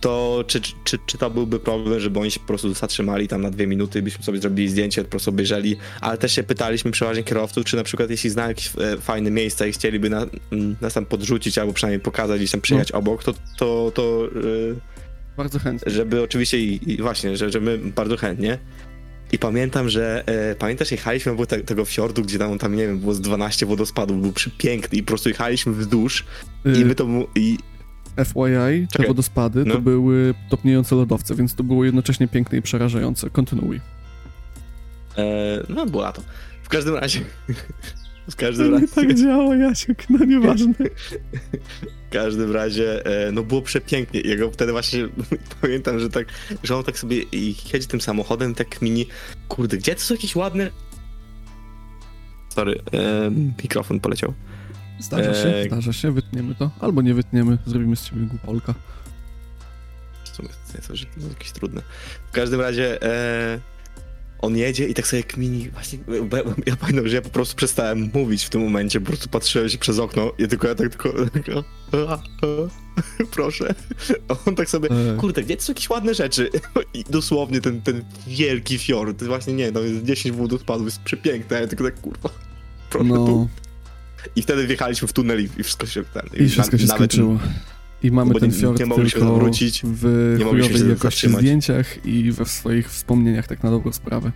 to 0.00 0.44
czy, 0.46 0.60
czy, 0.60 0.98
czy, 1.06 1.18
to 1.18 1.30
byłby 1.30 1.58
problem, 1.58 2.00
żeby 2.00 2.20
oni 2.20 2.30
się 2.30 2.40
po 2.40 2.46
prostu 2.46 2.74
zatrzymali 2.74 3.28
tam 3.28 3.42
na 3.42 3.50
dwie 3.50 3.66
minuty, 3.66 4.02
byśmy 4.02 4.24
sobie 4.24 4.40
zrobili 4.40 4.68
zdjęcie, 4.68 5.04
po 5.04 5.10
prostu 5.10 5.30
obejrzeli, 5.30 5.76
ale 6.00 6.18
też 6.18 6.32
się 6.32 6.42
pytaliśmy 6.42 6.90
przeważnie 6.90 7.24
kierowców, 7.24 7.64
czy 7.64 7.76
na 7.76 7.82
przykład 7.82 8.10
jeśli 8.10 8.30
znają 8.30 8.48
jakieś 8.48 8.70
e, 8.78 8.96
fajne 9.00 9.30
miejsca 9.30 9.66
i 9.66 9.72
chcieliby 9.72 10.10
na, 10.10 10.26
m, 10.52 10.76
nas 10.80 10.94
tam 10.94 11.06
podrzucić 11.06 11.58
albo 11.58 11.72
przynajmniej 11.72 12.00
pokazać, 12.00 12.38
gdzieś 12.38 12.50
tam 12.50 12.60
przyjechać 12.60 12.92
obok, 12.92 13.24
to, 13.24 13.34
to, 13.58 13.92
to 13.94 14.28
e, 14.70 15.36
Bardzo 15.36 15.58
chętnie. 15.58 15.92
żeby 15.92 16.22
oczywiście 16.22 16.58
i, 16.58 16.92
i 16.92 16.96
właśnie, 17.02 17.36
że, 17.36 17.50
że 17.50 17.60
my 17.60 17.78
bardzo 17.78 18.16
chętnie. 18.16 18.58
I 19.32 19.38
pamiętam, 19.38 19.88
że 19.88 20.24
e, 20.26 20.54
pamiętasz, 20.54 20.90
jechaliśmy 20.90 21.32
obok 21.32 21.46
te, 21.46 21.60
tego 21.60 21.84
fiordu, 21.84 22.22
gdzie 22.22 22.38
tam, 22.38 22.58
tam, 22.58 22.76
nie 22.76 22.86
wiem, 22.86 22.98
było 22.98 23.14
z 23.14 23.20
12 23.20 23.66
wodospadów, 23.66 24.20
był 24.20 24.32
przepiękny 24.32 24.98
i 24.98 25.02
po 25.02 25.08
prostu 25.08 25.28
jechaliśmy 25.28 25.72
wzdłuż 25.72 26.24
i 26.64 26.84
my 26.84 26.94
to 26.94 27.06
i 27.34 27.58
FYI, 28.16 28.86
te 28.92 29.06
wodospady 29.06 29.64
No. 29.64 29.74
to 29.74 29.80
były 29.80 30.34
topniejące 30.48 30.94
lodowce, 30.96 31.34
więc 31.34 31.54
to 31.54 31.64
było 31.64 31.84
jednocześnie 31.84 32.28
piękne 32.28 32.58
i 32.58 32.62
przerażające. 32.62 33.30
Kontynuuj. 33.30 33.80
e, 35.18 35.22
no 35.68 35.86
było 35.86 36.02
lato. 36.02 36.22
W 36.62 36.68
każdym 36.68 36.94
razie 36.94 37.20
w 38.30 38.36
To 38.36 38.36
każdym 38.36 38.66
nie 38.66 38.80
razie 38.80 38.86
tak 38.94 39.14
działa, 39.14 39.56
Jasiek, 39.56 40.10
no 40.10 40.24
nieważne. 40.24 40.74
W 42.10 42.12
każdym 42.12 42.52
razie, 42.52 43.06
e, 43.06 43.32
no 43.32 43.42
było 43.42 43.62
przepięknie. 43.62 44.20
Jego 44.20 44.50
wtedy 44.50 44.72
właśnie 44.72 45.08
pamiętam, 45.62 45.98
że 46.00 46.10
tak, 46.10 46.26
że 46.62 46.76
on 46.76 46.84
tak 46.84 46.98
sobie 46.98 47.22
i 47.32 47.54
jedzie 47.72 47.86
tym 47.88 48.00
samochodem, 48.00 48.54
tak 48.54 48.82
mini, 48.82 49.06
kurde, 49.48 49.76
gdzie 49.76 49.94
to 49.94 50.00
są 50.00 50.14
jakieś 50.14 50.36
ładne... 50.36 50.70
Sorry, 52.48 52.80
e, 52.92 53.30
mikrofon 53.62 54.00
poleciał. 54.00 54.34
Zdarza 55.00 55.34
się, 55.34 55.48
Eee. 55.48 55.66
zdarza 55.68 55.92
się, 55.92 56.12
wytniemy 56.12 56.54
to. 56.54 56.70
Albo 56.80 57.02
nie 57.02 57.14
wytniemy, 57.14 57.58
zrobimy 57.66 57.96
z 57.96 58.04
ciebie 58.10 58.22
głupolka. 58.26 58.74
W 60.24 60.28
sumie 60.36 60.48
to 60.48 60.76
jest, 60.76 60.88
to 60.88 60.92
jest 60.94 61.28
jakieś 61.28 61.52
trudne. 61.52 61.82
W 62.28 62.32
każdym 62.32 62.60
razie 62.60 63.02
e, 63.02 63.60
on 64.38 64.56
jedzie 64.56 64.86
i 64.88 64.94
tak 64.94 65.06
sobie 65.06 65.22
kmini, 65.22 65.70
właśnie, 65.70 65.98
ja, 66.66 66.76
pamiętam, 66.76 67.08
że 67.08 67.16
ja 67.16 67.22
po 67.22 67.30
prostu 67.30 67.56
przestałem 67.56 68.10
mówić 68.14 68.44
w 68.44 68.50
tym 68.50 68.62
momencie, 68.62 69.00
po 69.00 69.06
prostu 69.06 69.28
patrzyłem 69.28 69.68
się 69.68 69.78
przez 69.78 69.98
okno 69.98 70.32
i 70.38 70.48
tylko 70.48 70.68
ja 70.68 70.74
tak 70.74 70.88
tylko, 70.90 71.12
proszę. 73.30 73.74
On 74.46 74.54
tak 74.56 74.70
sobie, 74.70 74.90
Eee. 74.90 75.16
kurde, 75.18 75.42
gdzie 75.42 75.56
to 75.56 75.62
są 75.62 75.70
jakieś 75.72 75.90
ładne 75.90 76.14
rzeczy? 76.14 76.50
I 76.94 77.04
dosłownie 77.10 77.60
ten, 77.60 77.82
ten 77.82 78.04
wielki 78.26 78.78
fiord, 78.78 79.22
właśnie 79.24 79.52
nie, 79.52 79.70
no 79.72 79.80
jest 79.80 80.04
10 80.04 80.36
wód 80.36 80.60
spadł, 80.60 80.84
jest 80.84 81.00
przepiękne, 81.00 81.60
ja 81.60 81.66
tylko 81.66 81.84
tak, 81.84 82.00
kurwa, 82.00 82.28
proszę 82.90 83.08
tu. 83.10 83.48
I 84.36 84.42
wtedy 84.42 84.66
wjechaliśmy 84.66 85.08
w 85.08 85.12
tunel 85.12 85.40
i, 85.44 85.48
i 85.60 85.62
wszystko 85.62 85.86
się 85.86 86.04
ten. 86.04 86.22
I 86.46 86.48
wszystko 86.48 86.78
się 86.78 86.86
nawet- 86.86 86.96
skończyło. 87.12 87.38
I 88.02 88.10
mamy 88.10 88.34
ten 88.34 88.48
nie- 88.50 88.54
fiord 88.54 88.78
nie 88.80 88.86
mogliśmy 88.86 89.20
tylko 89.20 89.50
w 89.84 90.36
nie 90.38 90.44
chujowej 90.44 90.78
się 90.78 90.88
jakości 90.88 91.00
zatrzymać. 91.02 91.40
zdjęciach 91.40 92.06
i 92.06 92.32
we 92.32 92.44
swoich 92.46 92.90
wspomnieniach, 92.90 93.46
tak 93.46 93.62
na 93.62 93.70
dobrą 93.70 93.92
sprawę. 93.92 94.32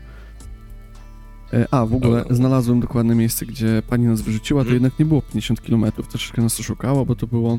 E, 1.53 1.67
A, 1.71 1.87
w 1.87 1.95
ogóle 1.95 2.25
znalazłem 2.31 2.81
dokładne 2.81 3.15
miejsce, 3.15 3.47
gdzie 3.47 3.83
pani 3.89 4.05
nas 4.07 4.21
wyrzuciła, 4.21 4.61
to 4.61 4.69
Mhm. 4.69 4.75
jednak 4.83 4.99
nie 4.99 5.05
było 5.05 5.23
50 5.23 5.61
km, 5.61 5.85
troszeczkę 6.09 6.43
nas 6.43 6.61
oszukało, 6.61 7.07
bo 7.07 7.17
to 7.17 7.27
było, 7.27 7.59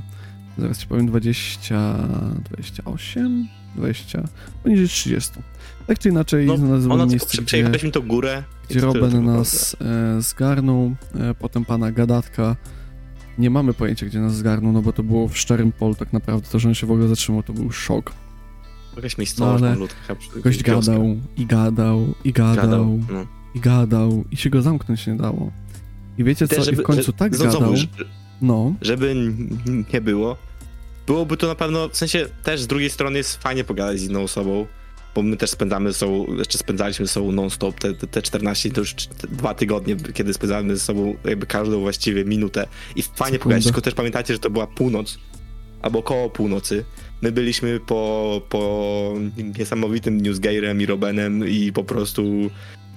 zaraz 0.57 0.77
ci 0.79 0.87
powiem, 0.87 1.07
20, 1.07 1.97
28, 2.49 3.47
20, 3.75 4.23
poniżej 4.63 4.87
30. 4.87 5.31
Tak 5.87 5.99
czy 5.99 6.09
inaczej 6.09 6.45
No, 6.45 6.57
znalazłem 6.57 6.91
Ona 6.91 7.05
miejsce, 7.05 7.27
gdzie, 7.37 7.41
przejechaliśmy 7.41 7.91
tą 7.91 8.01
górę. 8.01 8.43
Gdzie 8.69 8.79
Roben 8.79 9.11
tak 9.11 9.21
nas 9.21 9.75
e, 9.81 10.21
zgarnął, 10.21 10.95
e, 11.15 11.33
potem 11.33 11.65
pana 11.65 11.91
Gadatka. 11.91 12.55
Nie 13.37 13.49
mamy 13.49 13.73
pojęcia, 13.73 14.05
gdzie 14.05 14.19
nas 14.19 14.35
zgarnął, 14.35 14.71
no 14.71 14.81
bo 14.81 14.93
to 14.93 15.03
było 15.03 15.27
w 15.27 15.37
szczerym 15.37 15.71
polu 15.71 15.95
tak 15.95 16.13
naprawdę. 16.13 16.49
To, 16.51 16.59
że 16.59 16.67
on 16.69 16.75
się 16.75 16.87
w 16.87 16.91
ogóle 16.91 17.07
zatrzymał, 17.07 17.43
to 17.43 17.53
był 17.53 17.71
szok. 17.71 18.13
Jakaś 18.95 19.17
miejscowość, 19.17 19.61
No, 19.61 19.67
ale 19.67 19.77
no, 20.09 20.15
przy- 20.15 20.41
Gość 20.41 20.63
gadał 20.63 21.15
i 21.37 21.45
gadał 21.45 22.07
i 22.23 22.31
gadał, 22.33 22.55
Gadał, 22.65 22.99
no. 23.11 23.25
i 23.55 23.59
gadał 23.59 24.23
i 24.31 24.37
się 24.37 24.49
go 24.49 24.61
zamknąć 24.61 25.07
nie 25.07 25.15
dało. 25.15 25.51
I 26.17 26.23
wiecie 26.23 26.47
co, 26.47 26.55
Też, 26.55 26.71
i 26.71 26.75
w 26.75 26.81
końcu 26.83 27.13
tak 27.13 27.35
znowu, 27.35 27.51
gadał, 27.59 27.75
że- 27.75 27.87
no, 28.41 28.73
żeby 28.81 29.33
nie 29.93 30.01
było, 30.01 30.37
byłoby 31.07 31.37
to 31.37 31.47
na 31.47 31.55
pewno, 31.55 31.89
w 31.89 31.97
sensie 31.97 32.25
też 32.43 32.61
z 32.61 32.67
drugiej 32.67 32.89
strony 32.89 33.17
jest 33.17 33.35
fajnie 33.43 33.63
pogadać 33.63 33.99
z 33.99 34.03
inną 34.03 34.21
osobą, 34.23 34.65
bo 35.15 35.21
my 35.21 35.37
też 35.37 35.49
spędzamy 35.49 35.91
ze 35.91 35.97
sobą, 35.97 36.35
jeszcze 36.37 36.57
spędzaliśmy 36.57 37.05
ze 37.05 37.11
sobą 37.11 37.31
non-stop, 37.31 37.79
te, 37.79 37.93
te, 37.93 38.07
te 38.07 38.21
14, 38.21 38.71
to 38.71 38.81
już 38.81 38.95
dwa 39.29 39.53
tygodnie, 39.53 39.95
kiedy 40.13 40.33
spędzamy 40.33 40.75
ze 40.75 40.83
sobą 40.83 41.15
jakby 41.25 41.45
każdą 41.45 41.79
właściwie 41.79 42.25
minutę 42.25 42.67
i 42.95 43.01
fajnie 43.01 43.39
pogadać, 43.39 43.63
tylko 43.63 43.81
też 43.81 43.93
pamiętajcie, 43.93 44.33
że 44.33 44.39
to 44.39 44.49
była 44.49 44.67
północ, 44.67 45.19
albo 45.81 46.03
koło 46.03 46.29
północy. 46.29 46.85
My 47.21 47.31
byliśmy 47.31 47.79
po, 47.79 48.41
po 48.49 49.13
niesamowitym 49.57 50.21
Newsgairem 50.21 50.81
i 50.81 50.85
Robenem 50.85 51.47
i 51.47 51.71
po 51.71 51.83
prostu 51.83 52.23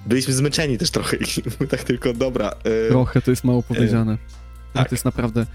byliśmy 0.05 0.33
zmęczeni 0.33 0.77
też 0.77 0.91
trochę 0.91 1.17
i 1.63 1.67
tak 1.67 1.83
tylko, 1.83 2.13
dobra, 2.13 2.51
y, 2.85 2.89
trochę 2.89 3.21
to 3.21 3.31
jest 3.31 3.43
mało 3.43 3.63
powiedziane. 3.63 4.11
Ale 4.11 4.17
tak. 4.73 4.89
to 4.89 4.95
jest 4.95 5.05
naprawdę 5.05 5.45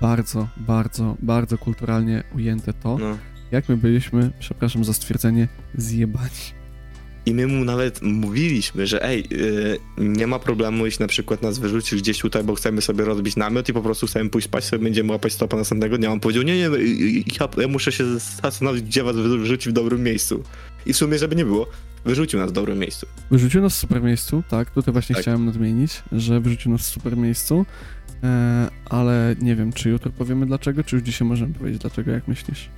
bardzo, 0.00 0.48
bardzo, 0.56 1.16
bardzo 1.22 1.58
kulturalnie 1.58 2.24
ujęte 2.34 2.72
to, 2.72 2.98
no. 2.98 3.18
Jak 3.50 3.68
my 3.68 3.76
byliśmy, 3.76 4.30
przepraszam 4.38 4.84
za 4.84 4.92
stwierdzenie, 4.92 5.48
zjebani. 5.74 6.58
I 7.26 7.34
my 7.34 7.46
mu 7.46 7.64
nawet 7.64 8.02
mówiliśmy, 8.02 8.86
że 8.86 9.04
ej, 9.04 9.24
yy, 9.30 9.78
nie 9.98 10.26
ma 10.26 10.38
problemu, 10.38 10.86
jeśli 10.86 11.02
na 11.02 11.08
przykład 11.08 11.42
nas 11.42 11.58
wyrzucisz 11.58 12.02
gdzieś 12.02 12.18
tutaj, 12.18 12.44
bo 12.44 12.54
chcemy 12.54 12.80
sobie 12.82 13.04
rozbić 13.04 13.36
namiot 13.36 13.68
i 13.68 13.72
po 13.72 13.82
prostu 13.82 14.06
chcemy 14.06 14.30
pójść 14.30 14.48
spać, 14.48 14.64
sobie 14.64 14.84
będziemy 14.84 15.12
łapać 15.12 15.32
stopa 15.32 15.56
następnego 15.56 15.98
dnia. 15.98 16.12
On 16.12 16.20
powiedział, 16.20 16.42
nie, 16.42 16.56
nie, 16.56 16.62
yy, 16.62 17.24
ja, 17.40 17.48
ja 17.62 17.68
muszę 17.68 17.92
się 17.92 18.18
zastanowić, 18.18 18.82
gdzie 18.82 19.02
was 19.02 19.16
wyrzuci 19.16 19.70
w 19.70 19.72
dobrym 19.72 20.02
miejscu. 20.02 20.42
I 20.86 20.92
w 20.92 20.96
sumie, 20.96 21.18
żeby 21.18 21.36
nie 21.36 21.44
było, 21.44 21.66
wyrzucił 22.04 22.38
nas 22.40 22.50
w 22.50 22.54
dobrym 22.54 22.78
miejscu. 22.78 23.06
Wyrzucił 23.30 23.62
nas 23.62 23.74
w 23.74 23.78
super 23.78 24.02
miejscu, 24.02 24.42
tak, 24.48 24.70
tutaj 24.70 24.92
właśnie 24.92 25.14
Tak. 25.14 25.22
chciałem 25.22 25.46
nadmienić, 25.46 26.02
że 26.12 26.40
wyrzucił 26.40 26.72
nas 26.72 26.80
w 26.80 26.84
super 26.86 27.16
miejscu, 27.16 27.66
e, 28.22 28.68
ale 28.84 29.36
nie 29.40 29.56
wiem, 29.56 29.72
czy 29.72 29.88
jutro 29.88 30.10
powiemy 30.12 30.46
dlaczego, 30.46 30.84
czy 30.84 30.96
już 30.96 31.04
dzisiaj 31.04 31.28
możemy 31.28 31.54
powiedzieć 31.54 31.80
dlaczego, 31.80 32.10
jak 32.10 32.28
myślisz? 32.28 32.68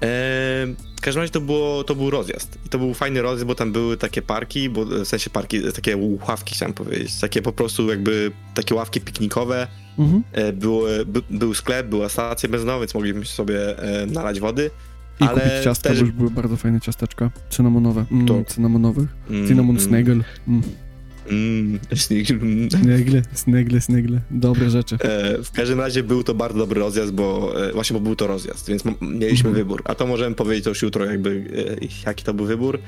W 0.00 1.00
każdym 1.00 1.20
razie 1.20 1.32
to, 1.32 1.40
było, 1.40 1.84
to 1.84 1.94
był 1.94 2.10
rozjazd. 2.10 2.58
I 2.66 2.68
to 2.68 2.78
był 2.78 2.94
fajny 2.94 3.22
rozjazd, 3.22 3.46
bo 3.46 3.54
tam 3.54 3.72
były 3.72 3.96
takie 3.96 4.22
parki, 4.22 4.70
bo 4.70 4.84
w 4.84 5.04
sensie 5.06 5.30
parki, 5.30 5.60
takie 5.72 5.96
ławki 6.28 6.54
chciałem 6.54 6.72
powiedzieć. 6.74 7.20
Takie 7.20 7.42
po 7.42 7.52
prostu 7.52 7.88
jakby, 7.90 8.30
takie 8.54 8.74
ławki 8.74 9.00
piknikowe, 9.00 9.66
Mhm. 9.98 10.22
E, 10.32 10.52
Były, 10.52 11.06
by, 11.06 11.22
był 11.30 11.54
sklep, 11.54 11.86
była 11.88 12.08
stacja 12.08 12.48
benzynowa, 12.48 12.78
więc 12.78 12.94
mogliśmy 12.94 13.24
sobie 13.24 13.78
e, 14.02 14.06
nalać 14.06 14.40
wody. 14.40 14.70
I 15.20 15.24
Ale 15.24 15.40
kupić 15.40 15.64
ciastka, 15.64 15.88
też- 15.88 15.98
bo 16.00 16.06
już 16.06 16.14
były 16.14 16.30
bardzo 16.30 16.56
fajne 16.56 16.80
ciasteczka, 16.80 17.30
cynamonowe, 17.50 18.04
mm, 18.12 18.26
To- 18.26 18.44
cynamonowych, 18.46 19.08
Mm, 19.30 19.48
cinnamon 19.48 19.76
mm, 19.76 19.88
snagel, 19.88 20.24
mm. 20.48 20.62
Mm, 21.30 21.78
snegle, 22.82 23.22
snegle, 23.32 23.80
snegle, 23.80 24.20
dobre 24.30 24.70
rzeczy. 24.70 24.96
E, 25.00 25.42
w 25.42 25.50
każdym 25.52 25.80
razie 25.80 26.02
był 26.02 26.24
to 26.24 26.34
bardzo 26.34 26.58
dobry 26.58 26.80
rozjazd, 26.80 27.12
bo 27.12 27.54
e, 27.68 27.72
właśnie 27.72 27.94
bo 27.94 28.00
był 28.00 28.16
to 28.16 28.26
rozjazd, 28.26 28.68
więc 28.68 28.84
mieliśmy 29.00 29.48
Mhm. 29.48 29.54
wybór. 29.54 29.82
A 29.84 29.94
to 29.94 30.06
możemy 30.06 30.34
powiedzieć 30.34 30.66
już 30.66 30.82
jutro, 30.82 31.04
jakby 31.04 31.44
e, 31.82 31.86
jaki 32.06 32.24
to 32.24 32.34
był 32.34 32.46
wybór. 32.46 32.78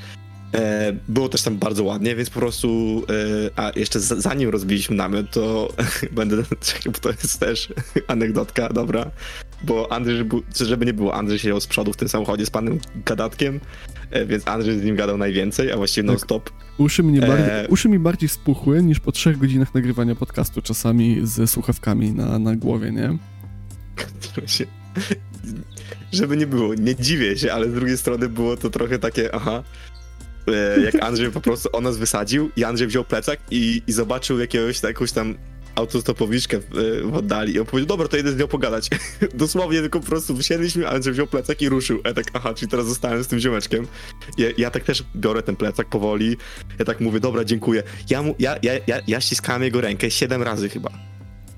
E, 0.54 0.92
było 1.08 1.28
też 1.28 1.42
tam 1.42 1.58
bardzo 1.58 1.84
ładnie, 1.84 2.16
więc 2.16 2.30
po 2.30 2.40
prostu. 2.40 3.02
E, 3.56 3.58
a 3.58 3.72
jeszcze 3.76 4.00
z, 4.00 4.08
zanim 4.22 4.48
rozbiliśmy 4.50 4.96
namiot, 4.96 5.30
to 5.30 5.72
będę. 6.12 6.36
Czekaj, 6.60 6.92
bo 6.92 6.98
to 6.98 7.10
jest 7.10 7.40
też 7.40 7.72
anegdotka, 8.08 8.68
dobra. 8.68 9.10
Bo 9.62 9.92
Andrzej, 9.92 10.24
żeby 10.60 10.86
nie 10.86 10.94
było, 10.94 11.14
Andrzej 11.14 11.38
siedział 11.38 11.60
z 11.60 11.66
przodu 11.66 11.92
w 11.92 11.96
tym 11.96 12.08
samochodzie 12.08 12.46
z 12.46 12.50
panem 12.50 12.78
gadatkiem, 13.04 13.60
więc 14.26 14.48
Andrzej 14.48 14.78
z 14.78 14.82
nim 14.82 14.96
gadał 14.96 15.18
najwięcej, 15.18 15.72
a 15.72 15.76
właściwie 15.76 16.08
Tak. 16.08 16.12
non-stop. 16.16 16.50
Uszy, 16.78 17.02
mnie 17.02 17.20
bardziej, 17.20 17.50
E. 17.50 17.68
uszy 17.68 17.88
mi 17.88 17.98
bardziej 17.98 18.28
spuchły 18.28 18.82
niż 18.82 19.00
po 19.00 19.12
trzech 19.12 19.38
godzinach 19.38 19.74
nagrywania 19.74 20.14
podcastu, 20.14 20.62
czasami 20.62 21.20
ze 21.22 21.46
słuchawkami 21.46 22.12
na, 22.12 22.38
na 22.38 22.56
głowie, 22.56 22.92
nie? 22.92 23.18
żeby 26.12 26.36
nie 26.36 26.46
było, 26.46 26.74
nie 26.74 26.94
dziwię 26.96 27.36
się, 27.38 27.52
ale 27.52 27.70
z 27.70 27.74
drugiej 27.74 27.98
strony 27.98 28.28
było 28.28 28.56
to 28.56 28.70
trochę 28.70 28.98
takie, 28.98 29.34
aha, 29.34 29.62
e, 30.48 30.80
jak 30.80 31.02
Andrzej 31.02 31.30
po 31.30 31.40
prostu 31.40 31.68
o 31.72 31.80
nas 31.80 31.96
wysadził 31.98 32.50
i 32.56 32.64
Andrzej 32.64 32.86
wziął 32.86 33.04
plecak 33.04 33.38
i, 33.50 33.82
i 33.86 33.92
zobaczył 33.92 34.38
jakiegoś, 34.38 34.82
jakąś 34.82 35.12
tam 35.12 35.34
autostopowiczkę 35.76 36.58
w, 36.60 36.64
w 37.10 37.14
oddali 37.16 37.54
i 37.54 37.60
on 37.60 37.66
powiedział, 37.66 37.86
dobra, 37.86 38.08
to 38.08 38.16
jedę 38.16 38.32
z 38.32 38.36
nią 38.38 38.48
pogadać. 38.48 38.90
Dosłownie 39.34 39.80
tylko 39.80 40.00
po 40.00 40.06
prostu 40.06 40.34
wysiedliśmy, 40.34 40.88
Andrzej 40.88 41.12
wziął 41.12 41.26
plecak 41.26 41.62
i 41.62 41.68
ruszył. 41.68 42.00
Ja 42.04 42.14
tak, 42.14 42.24
aha, 42.34 42.54
czyli 42.54 42.70
teraz 42.70 42.86
zostałem 42.86 43.24
z 43.24 43.26
tym 43.26 43.38
ziomeczkiem. 43.38 43.86
Ja, 44.38 44.46
ja 44.58 44.70
tak 44.70 44.84
też 44.84 45.04
biorę 45.16 45.42
ten 45.42 45.56
plecak 45.56 45.88
powoli, 45.88 46.36
ja 46.78 46.84
tak 46.84 47.00
mówię, 47.00 47.20
dobra, 47.20 47.44
dziękuję. 47.44 47.82
Ja, 48.10 48.22
mu, 48.22 48.34
ja, 48.38 48.56
ja, 48.62 48.72
ja, 48.86 49.00
ja 49.06 49.20
ściskałem 49.20 49.62
jego 49.62 49.80
rękę 49.80 50.10
siedem 50.10 50.42
razy 50.42 50.68
chyba. 50.68 50.90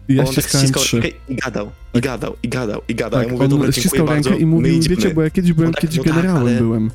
I 0.08 0.14
ja 0.14 0.20
on 0.24 0.26
tak 0.26 0.32
ściskałem 0.34 0.66
ściskał 0.66 0.82
trzy. 0.82 1.00
rękę 1.00 1.18
i 1.28 1.36
gadał, 1.36 1.70
i 1.94 2.00
gadał, 2.00 2.36
i 2.42 2.48
gadał, 2.48 2.82
i 2.88 2.94
gadał. 2.94 3.20
Tak, 3.20 3.28
ja 3.28 3.34
mówię, 3.34 3.48
dobra, 3.48 3.64
dziękuję 3.66 3.82
ściskał 3.82 4.06
bardzo, 4.06 4.30
rękę 4.30 4.42
i 4.42 4.46
my 4.46 4.52
mówił, 4.54 4.80
wiecie, 4.82 5.14
bo 5.14 5.22
ja 5.22 5.30
kiedyś 5.30 5.52
byłem, 5.52 5.70
No 5.70 5.74
tak, 5.74 5.82
kiedyś 5.82 5.96
no 5.98 6.04
tak, 6.04 6.12
generałem 6.14 6.42
ale- 6.46 6.58
byłem. 6.58 6.90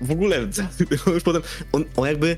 W 0.00 0.10
ogóle, 0.10 0.48
on 1.06 1.14
już 1.14 1.22
potem, 1.22 1.42
on, 1.72 1.84
on 1.96 2.06
jakby, 2.08 2.36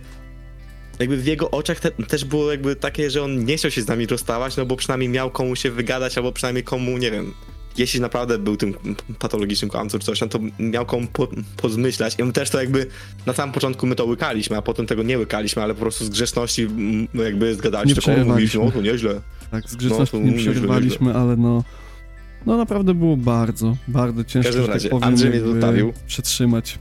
jakby 0.98 1.16
w 1.16 1.26
jego 1.26 1.50
oczach 1.50 1.80
te, 1.80 1.90
też 1.90 2.24
było 2.24 2.50
jakby 2.50 2.76
takie, 2.76 3.10
że 3.10 3.22
on 3.22 3.44
nie 3.44 3.56
chciał 3.56 3.70
się 3.70 3.82
z 3.82 3.88
nami 3.88 4.06
rozstawać, 4.06 4.56
no 4.56 4.66
bo 4.66 4.76
przynajmniej 4.76 5.08
miał 5.08 5.30
komu 5.30 5.56
się 5.56 5.70
wygadać, 5.70 6.18
albo 6.18 6.32
przynajmniej 6.32 6.64
komu, 6.64 6.98
nie 6.98 7.10
wiem, 7.10 7.34
jeśli 7.78 8.00
naprawdę 8.00 8.38
był 8.38 8.56
tym 8.56 8.74
patologicznym 9.18 9.70
kłamcą 9.70 9.98
czy 9.98 10.06
coś, 10.06 10.20
no 10.20 10.28
to 10.28 10.38
miał 10.58 10.86
komu 10.86 11.06
po, 11.12 11.28
pozmyślać. 11.56 12.18
I 12.18 12.24
my 12.24 12.32
też 12.32 12.50
to 12.50 12.60
jakby, 12.60 12.86
na 13.26 13.32
samym 13.32 13.52
początku 13.54 13.86
my 13.86 13.94
to 13.94 14.04
łykaliśmy, 14.04 14.56
a 14.56 14.62
potem 14.62 14.86
tego 14.86 15.02
nie 15.02 15.18
łykaliśmy, 15.18 15.62
ale 15.62 15.74
po 15.74 15.80
prostu 15.80 16.04
z 16.04 16.08
grzeczności 16.08 16.68
jakby 17.14 17.54
zgadaliśmy, 17.54 18.02
Nie 18.02 18.16
tylko 18.16 18.30
mówiliśmy, 18.30 18.60
o 18.60 18.70
to 18.70 18.80
nieźle. 18.80 19.20
Tak, 19.50 19.70
z 19.70 19.76
grzeczności 19.76 20.12
to 20.12 20.18
nie 20.18 20.30
nieźle, 20.30 21.14
ale 21.14 21.36
no... 21.36 21.64
No 22.46 22.56
naprawdę 22.56 22.94
było 22.94 23.16
bardzo, 23.16 23.76
bardzo 23.88 24.24
ciężko, 24.24 24.48
każdym 24.48 24.62
że 24.62 24.66
tak 24.66 24.74
razie, 24.74 24.88
powiem, 24.88 25.08
Andrzej 25.08 25.30
mnie 25.30 25.40
zostawił. 25.40 25.92
przetrzymać. 26.06 26.78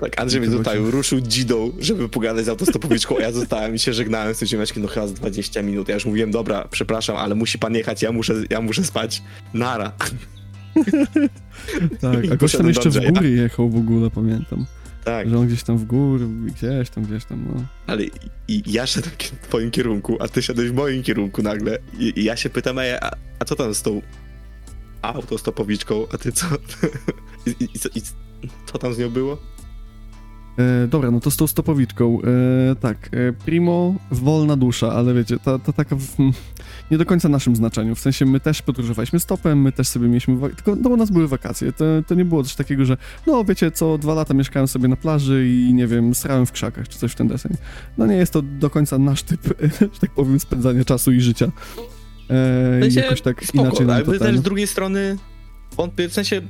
Tak, 0.00 0.20
Andrzej 0.20 0.40
mnie 0.40 0.48
Wrócił. 0.50 0.64
zostawił, 0.64 0.90
ruszył 0.90 1.20
dzidą, 1.20 1.72
żeby 1.78 2.08
pogadać 2.08 2.44
z 2.44 2.48
autostopowiczką, 2.48 3.16
a 3.18 3.20
ja 3.20 3.32
zostałem 3.32 3.74
i 3.74 3.78
się 3.78 3.92
żegnałem 3.92 4.34
z 4.34 4.38
tym 4.38 4.48
ziomeczkiem, 4.48 4.82
no 4.82 4.88
chyba 4.88 5.06
z 5.06 5.12
20 5.12 5.62
minut. 5.62 5.88
Ja 5.88 5.94
już 5.94 6.04
mówiłem, 6.06 6.30
dobra, 6.30 6.68
przepraszam, 6.70 7.16
ale 7.16 7.34
musi 7.34 7.58
pan 7.58 7.74
jechać, 7.74 8.02
ja 8.02 8.12
muszę, 8.12 8.34
ja 8.50 8.60
muszę 8.60 8.84
spać. 8.84 9.22
Nara. 9.54 9.92
Tak, 12.00 12.24
I 12.24 12.32
a 12.32 12.36
gość 12.36 12.56
tam 12.56 12.68
jeszcze 12.68 12.90
w 12.90 13.12
góry 13.12 13.30
jechał 13.30 13.70
w 13.70 13.76
ogóle, 13.76 14.10
pamiętam. 14.10 14.66
Tak, 15.04 15.30
Że 15.30 15.38
on 15.38 15.46
gdzieś 15.46 15.62
tam 15.62 15.78
w 15.78 15.84
góry, 15.84 16.26
gdzieś 16.28 16.90
tam, 16.90 17.04
gdzieś 17.04 17.24
tam, 17.24 17.46
no. 17.54 17.64
ale 17.86 18.04
i, 18.04 18.10
i 18.48 18.62
ja 18.66 18.86
szedłem 18.86 19.14
w 19.42 19.46
twoim 19.48 19.70
kierunku, 19.70 20.16
a 20.20 20.28
ty 20.28 20.42
szedłeś 20.42 20.70
w 20.70 20.74
moim 20.74 21.02
kierunku 21.02 21.42
nagle. 21.42 21.78
I, 21.98 22.20
i 22.20 22.24
ja 22.24 22.36
się 22.36 22.50
pytam, 22.50 22.78
a, 22.78 23.10
a 23.38 23.44
co 23.44 23.56
tam 23.56 23.74
z 23.74 23.82
tą 23.82 24.02
autostopowiczką, 25.02 26.06
a 26.12 26.18
ty 26.18 26.32
co? 26.32 26.46
I, 27.60 27.68
i 27.94 28.02
co 28.66 28.78
tam 28.78 28.94
z 28.94 28.98
nią 28.98 29.10
było? 29.10 29.38
E, 30.58 30.86
dobra, 30.86 31.10
no 31.10 31.20
to 31.20 31.30
z 31.30 31.36
tą 31.36 31.46
stopowiczką. 31.46 32.18
E, 32.70 32.74
tak, 32.76 33.08
e, 33.12 33.32
Primo, 33.32 33.94
wolna 34.10 34.56
dusza, 34.56 34.92
ale 34.92 35.14
wiecie, 35.14 35.38
ta, 35.38 35.58
ta 35.58 35.72
taka 35.72 35.96
w, 35.96 36.16
nie 36.90 36.98
do 36.98 37.06
końca 37.06 37.28
naszym 37.28 37.56
znaczeniu. 37.56 37.94
W 37.94 38.00
sensie 38.00 38.26
my 38.26 38.40
też 38.40 38.62
podróżowaliśmy 38.62 39.20
stopem, 39.20 39.62
my 39.62 39.72
też 39.72 39.88
sobie 39.88 40.08
mieliśmy, 40.08 40.38
tylko 40.40 40.76
no, 40.76 40.90
u 40.90 40.96
nas 40.96 41.10
były 41.10 41.28
wakacje. 41.28 41.72
To, 41.72 41.84
to 42.06 42.14
nie 42.14 42.24
było 42.24 42.42
coś 42.42 42.54
takiego, 42.54 42.84
że 42.84 42.96
no 43.26 43.44
wiecie, 43.44 43.70
co 43.70 43.98
dwa 43.98 44.14
lata 44.14 44.34
mieszkałem 44.34 44.68
sobie 44.68 44.88
na 44.88 44.96
plaży 44.96 45.48
i 45.48 45.74
nie 45.74 45.86
wiem, 45.86 46.14
srałem 46.14 46.46
w 46.46 46.52
krzakach, 46.52 46.88
czy 46.88 46.98
coś 46.98 47.12
w 47.12 47.14
ten 47.14 47.28
deseń. 47.28 47.52
No 47.98 48.06
nie 48.06 48.16
jest 48.16 48.32
to 48.32 48.42
do 48.42 48.70
końca 48.70 48.98
nasz 48.98 49.22
typ, 49.22 49.40
że 49.94 50.00
tak 50.00 50.10
powiem, 50.10 50.40
spędzania 50.40 50.84
czasu 50.84 51.12
i 51.12 51.20
życia. 51.20 51.46
E, 51.46 51.50
W 52.28 52.82
sensie 52.82 53.00
jakoś 53.00 53.20
tak 53.20 53.44
Spoko, 53.44 53.68
inaczej 53.68 53.90
ale 53.90 54.04
też 54.04 54.18
ten... 54.18 54.38
z 54.38 54.42
drugiej 54.42 54.66
strony 54.66 55.16
wątpię, 55.76 56.08
w 56.08 56.12
sensie 56.12 56.42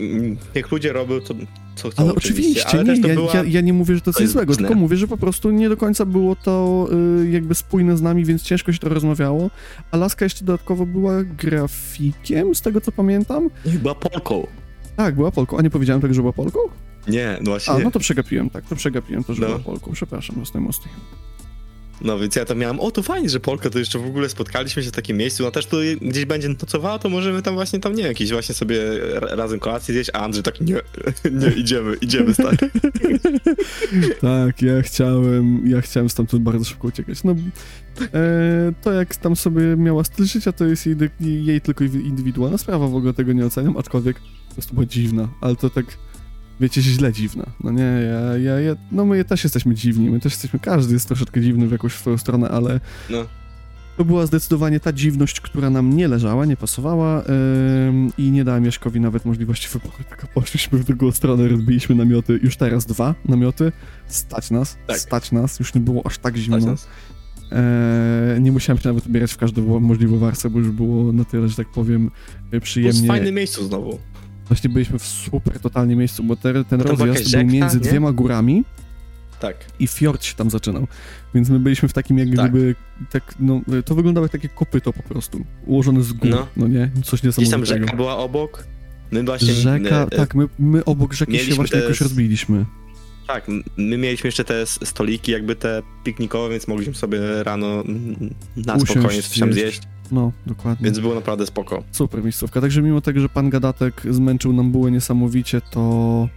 mm, 0.00 0.36
jak 0.54 0.70
ludzie 0.70 0.92
robią, 0.92 1.20
to 1.20 1.34
co 1.74 1.90
chcą 1.90 2.02
Ale 2.02 2.14
oczywiście, 2.14 2.68
ale 2.78 2.84
nie, 2.98 3.08
ja, 3.08 3.14
była... 3.14 3.34
ja, 3.34 3.42
ja 3.44 3.60
nie 3.60 3.72
mówię, 3.72 3.94
że 3.94 4.00
to 4.00 4.12
to 4.12 4.18
coś 4.18 4.28
złego, 4.28 4.56
tylko 4.56 4.74
mówię, 4.74 4.96
że 4.96 5.08
po 5.08 5.16
prostu 5.16 5.50
nie 5.50 5.68
do 5.68 5.76
końca 5.76 6.06
było 6.06 6.36
to 6.36 6.88
y, 7.22 7.30
jakby 7.30 7.54
spójne 7.54 7.96
z 7.96 8.02
nami, 8.02 8.24
więc 8.24 8.42
ciężko 8.42 8.72
się 8.72 8.78
to 8.78 8.88
rozmawiało. 8.88 9.50
A 9.90 9.96
Laska 9.96 10.24
jeszcze 10.24 10.44
dodatkowo 10.44 10.86
była 10.86 11.22
grafikiem, 11.24 12.54
z 12.54 12.60
tego 12.60 12.80
co 12.80 12.92
pamiętam. 12.92 13.50
Była 13.64 13.94
Polką. 13.94 14.46
Tak, 14.96 15.14
była 15.14 15.30
Polką. 15.30 15.58
A 15.58 15.62
nie 15.62 15.70
powiedziałem 15.70 16.02
tak, 16.02 16.14
że 16.14 16.20
była 16.20 16.32
Polką? 16.32 16.58
Nie, 17.08 17.38
no 17.40 17.50
właśnie 17.50 17.74
A, 17.74 17.78
no 17.78 17.90
to 17.90 17.98
przegapiłem, 18.00 18.50
tak, 18.50 18.64
to 18.66 18.76
przegapiłem 18.76 19.24
to, 19.24 19.34
że 19.34 19.40
No. 19.42 19.46
była 19.46 19.58
Polką. 19.58 19.92
Przepraszam, 19.92 20.36
mocno 20.36 20.60
mocno. 20.60 20.84
No 22.04 22.18
więc 22.18 22.36
ja 22.36 22.44
to 22.44 22.54
miałem, 22.54 22.80
o 22.80 22.90
to 22.90 23.02
fajnie, 23.02 23.28
że 23.28 23.40
Polka 23.40 23.70
to 23.70 23.78
jeszcze 23.78 23.98
w 23.98 24.06
ogóle 24.06 24.28
spotkaliśmy 24.28 24.82
się 24.82 24.88
w 24.88 24.92
takim 24.92 25.16
miejscu, 25.16 25.42
no 25.42 25.50
też 25.50 25.66
tu 25.66 25.76
gdzieś 26.00 26.24
będzie 26.24 26.48
nocowała, 26.48 26.98
to 26.98 27.08
możemy 27.08 27.42
tam 27.42 27.54
właśnie, 27.54 27.80
tam 27.80 27.94
nie 27.94 28.02
jakieś 28.02 28.32
właśnie 28.32 28.54
sobie 28.54 28.80
ra- 28.98 29.34
razem 29.34 29.60
kolację 29.60 29.94
zjeść, 29.94 30.10
a 30.12 30.18
Andrzej 30.18 30.42
tak, 30.42 30.60
nie, 30.60 30.74
nie, 31.40 31.48
idziemy, 31.56 31.94
idziemy, 31.94 32.34
stary. 32.34 32.56
Tak, 34.20 34.62
ja 34.62 34.82
chciałem, 34.82 35.68
ja 35.68 35.80
chciałem 35.80 36.10
stamtąd 36.10 36.42
bardzo 36.42 36.64
szybko 36.64 36.88
uciekać. 36.88 37.24
No, 37.24 37.34
e, 38.14 38.72
to 38.82 38.92
jak 38.92 39.16
tam 39.16 39.36
sobie 39.36 39.62
miała 39.76 40.04
styl 40.04 40.26
życia, 40.26 40.52
to 40.52 40.64
jest 40.64 40.86
jej, 40.86 40.96
jej 41.20 41.60
tylko 41.60 41.84
indywidualna 41.84 42.58
sprawa, 42.58 42.88
w 42.88 42.94
ogóle 42.94 43.14
tego 43.14 43.32
nie 43.32 43.46
oceniam, 43.46 43.76
aczkolwiek 43.76 44.20
po 44.48 44.54
prostu 44.54 44.74
była 44.74 44.86
dziwna, 44.86 45.28
ale 45.40 45.56
to 45.56 45.70
tak, 45.70 45.84
wiecie, 46.62 46.82
źle 46.82 47.12
dziwna. 47.12 47.46
No 47.64 47.70
nie, 47.70 47.82
ja, 47.82 48.38
ja, 48.38 48.60
ja, 48.60 48.76
no 48.92 49.04
my 49.06 49.24
też 49.24 49.44
jesteśmy 49.44 49.74
dziwni, 49.74 50.10
my 50.10 50.20
też 50.20 50.32
jesteśmy, 50.32 50.58
każdy 50.58 50.94
jest 50.94 51.06
troszeczkę 51.08 51.40
dziwny 51.40 51.66
w 51.66 51.72
jakąś 51.72 51.92
swoją 51.92 52.18
stronę, 52.18 52.48
ale 52.48 52.80
No. 53.10 53.26
to 53.96 54.04
była 54.04 54.26
zdecydowanie 54.26 54.80
ta 54.80 54.92
dziwność, 54.92 55.40
która 55.40 55.70
nam 55.70 55.96
nie 55.96 56.08
leżała, 56.08 56.44
nie 56.46 56.56
pasowała 56.56 57.22
ym, 57.88 58.12
i 58.18 58.30
nie 58.30 58.44
dała 58.44 58.60
Mieszkowi 58.60 59.00
nawet 59.00 59.24
możliwości 59.24 59.68
wyboru, 59.72 60.04
tylko 60.08 60.26
poszliśmy 60.34 60.78
w 60.78 60.84
drugą 60.84 61.10
stronę, 61.12 61.48
rozbiliśmy 61.48 61.94
namioty, 61.94 62.40
już 62.42 62.56
teraz 62.56 62.86
dwa 62.86 63.14
namioty, 63.24 63.72
stać 64.06 64.50
nas, 64.50 64.76
Tak. 64.86 64.98
stać 64.98 65.32
nas, 65.32 65.58
już 65.58 65.74
nie 65.74 65.80
było 65.80 66.06
aż 66.06 66.18
tak 66.18 66.36
zimno. 66.36 66.58
Stać 66.60 66.70
nas. 66.70 66.88
E, 67.52 68.38
nie 68.40 68.52
musiałem 68.52 68.78
się 68.78 68.88
nawet 68.88 69.06
ubierać 69.06 69.32
w 69.32 69.36
każdą 69.36 69.80
możliwą 69.80 70.18
warstwę, 70.18 70.50
bo 70.50 70.58
już 70.58 70.70
było 70.70 71.12
na 71.12 71.24
tyle, 71.24 71.48
że 71.48 71.56
tak 71.56 71.68
powiem, 71.68 72.06
e, 72.06 72.50
Plus 72.50 72.60
w 72.60 72.64
przyjemnie. 72.64 73.08
fajnym 73.08 73.34
miejscu 73.34 73.64
znowu. 73.66 73.98
Właśnie 74.52 74.70
byliśmy 74.70 74.98
w 74.98 75.06
super 75.06 75.60
totalnie 75.60 75.96
miejscu, 75.96 76.24
bo 76.24 76.36
te, 76.36 76.64
ten 76.64 76.80
była 76.82 76.90
rozjazd 77.06 77.32
był 77.36 77.46
między 77.46 77.76
nie? 77.76 77.82
dwiema 77.82 78.12
górami 78.12 78.64
Tak. 79.40 79.56
i 79.78 79.86
fiord 79.86 80.24
się 80.24 80.34
tam 80.34 80.50
zaczynał. 80.50 80.86
Więc 81.34 81.48
my 81.50 81.58
byliśmy 81.58 81.88
w 81.88 81.92
takim 81.92 82.18
jak 82.18 82.28
Tak. 82.36 82.50
gdyby, 82.50 82.74
tak, 83.10 83.34
no, 83.40 83.60
to 83.84 83.94
wyglądało 83.94 84.24
jak 84.24 84.32
takie 84.32 84.48
kopyto 84.48 84.92
po 84.92 85.02
prostu, 85.02 85.44
ułożone 85.66 86.02
z 86.02 86.12
gór, 86.12 86.30
no, 86.30 86.46
No. 86.56 86.68
nie? 86.68 86.90
Coś 87.04 87.20
Gdzieś 87.20 87.34
tam 87.34 87.44
niesamowitego. 87.44 87.84
rzeka 87.84 87.96
była 87.96 88.16
obok. 88.16 88.64
My 89.10 89.22
właśnie... 89.22 89.52
Rzeka, 89.54 89.96
e, 89.96 90.02
e, 90.02 90.06
tak, 90.06 90.34
my, 90.34 90.48
my 90.58 90.84
obok 90.84 91.12
rzeki 91.12 91.38
się 91.38 91.54
właśnie 91.54 91.76
te 91.78 91.82
jakoś 91.82 92.00
rozbiliśmy. 92.00 92.66
Tak, 93.26 93.48
my 93.76 93.98
mieliśmy 93.98 94.28
jeszcze 94.28 94.44
te 94.44 94.66
stoliki 94.66 95.32
jakby 95.32 95.56
te 95.56 95.82
piknikowe, 96.04 96.50
więc 96.50 96.68
mogliśmy 96.68 96.94
sobie 96.94 97.18
rano 97.42 97.82
na 98.56 98.74
Usiąść, 98.74 98.90
spokojnie 98.92 99.22
coś 99.22 99.38
tam 99.38 99.52
zjeść. 99.52 99.82
No, 100.12 100.32
dokładnie. 100.46 100.84
więc 100.84 100.98
było 100.98 101.14
naprawdę 101.14 101.46
spoko. 101.46 101.82
Super 101.92 102.22
miejscówka. 102.24 102.60
Także 102.60 102.82
mimo 102.82 103.00
tego, 103.00 103.20
że 103.20 103.28
pan 103.28 103.50
Gadatek 103.50 104.02
zmęczył 104.10 104.52
nam 104.52 104.72
bułę 104.72 104.90
niesamowicie, 104.90 105.60
to, 105.70 106.28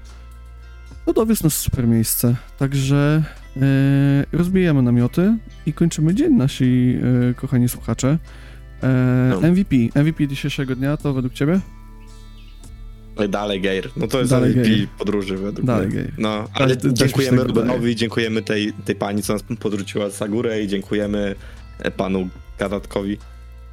to 1.06 1.14
dowiózł 1.14 1.44
nas 1.44 1.58
super 1.60 1.88
miejsce. 1.88 2.36
Także 2.60 3.24
e, 3.58 3.62
rozbijamy 4.32 4.82
namioty 4.82 5.38
i 5.66 5.74
kończymy 5.74 6.14
dzień 6.16 6.34
nasi 6.34 6.98
e, 7.30 7.34
kochani 7.34 7.70
słuchacze. 7.70 8.18
E, 8.84 9.30
No. 9.42 9.48
MVP. 9.52 9.76
MVP 9.96 10.28
dzisiejszego 10.28 10.76
dnia 10.76 10.98
to 10.98 11.14
według 11.14 11.34
ciebie? 11.34 11.60
No 13.20 13.28
dalej 13.28 13.62
Geir. 13.62 13.90
No 13.98 14.08
to 14.08 14.20
jest 14.20 14.32
Dalej 14.32 14.52
MVP 14.52 14.70
Geir. 14.70 14.88
podróży 14.98 15.38
według 15.38 15.68
Dalej 15.68 15.88
mnie. 15.88 15.96
Geir. 15.96 16.14
No, 16.18 16.48
ale 16.54 16.76
mi 16.76 16.82
się 16.82 16.94
dziękujemy 16.94 17.38
tak. 17.38 17.48
Rubenowi, 17.48 17.96
dziękujemy 17.96 18.42
tej, 18.42 18.74
tej 18.74 18.96
pani, 18.96 19.22
co 19.24 19.34
nas 19.34 19.44
podrzuciła 19.60 20.10
za 20.10 20.28
górę 20.28 20.62
i 20.62 20.68
dziękujemy 20.68 21.36
panu 21.98 22.30
Gadatkowi. 22.60 23.18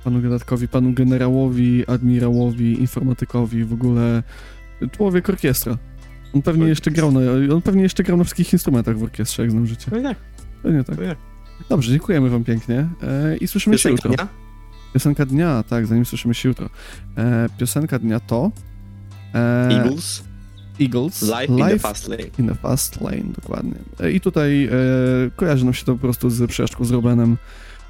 Panu 0.04 0.22
Gadatkowi, 0.22 0.68
panu 0.68 0.92
generałowi, 0.92 1.86
admirałowi, 1.86 2.80
informatykowi, 2.80 3.64
w 3.64 3.72
ogóle 3.72 4.22
człowiek 4.92 5.28
orkiestra. 5.28 5.78
On 6.34 6.42
pewnie 6.42 6.66
jeszcze 6.66 6.90
grał 6.90 7.12
na, 7.12 7.20
on 7.54 7.62
pewnie 7.62 7.82
jeszcze 7.82 8.02
grał 8.02 8.18
na 8.18 8.24
wszystkich 8.24 8.52
instrumentach 8.52 8.98
w 8.98 9.02
orkiestrze, 9.02 9.42
jak 9.42 9.50
znam 9.50 9.66
życie. 9.66 9.86
No 9.92 9.98
i 9.98 10.02
tak, 10.02 10.16
Pewnie 10.62 10.84
tak. 10.84 10.96
i 10.96 10.98
tak. 10.98 11.18
Dobrze, 11.68 11.90
dziękujemy 11.90 12.30
wam 12.30 12.44
pięknie 12.44 12.88
e, 13.02 13.36
i 13.36 13.46
słyszymy 13.48 13.78
się 13.78 13.88
Piosenka 13.88 14.08
jutro. 14.08 14.24
dnia? 14.24 14.32
Piosenka 14.94 15.26
dnia, 15.26 15.62
tak, 15.68 15.86
zanim 15.86 16.04
słyszymy 16.04 16.34
się 16.34 16.48
jutro. 16.48 16.70
E, 17.16 17.48
piosenka 17.58 17.98
dnia 17.98 18.20
to 18.20 18.50
e, 19.34 19.68
Eagles, 19.70 20.24
Eagles 20.80 21.22
Life 21.22 21.44
in 21.46 21.58
the 21.58 21.78
Fast 21.78 22.08
Lane. 22.08 22.22
in 22.38 22.48
the 22.48 22.54
Fast 22.54 23.00
Lane, 23.00 23.32
dokładnie. 23.42 23.74
E, 24.00 24.10
I 24.12 24.20
tutaj 24.20 24.64
e, 24.64 24.70
kojarzy 25.36 25.64
nam 25.64 25.74
się 25.74 25.84
to 25.84 25.92
po 25.92 25.98
prostu 25.98 26.30
z 26.30 26.50
przejażdżką 26.50 26.84
z 26.84 26.90
Robenem 26.90 27.36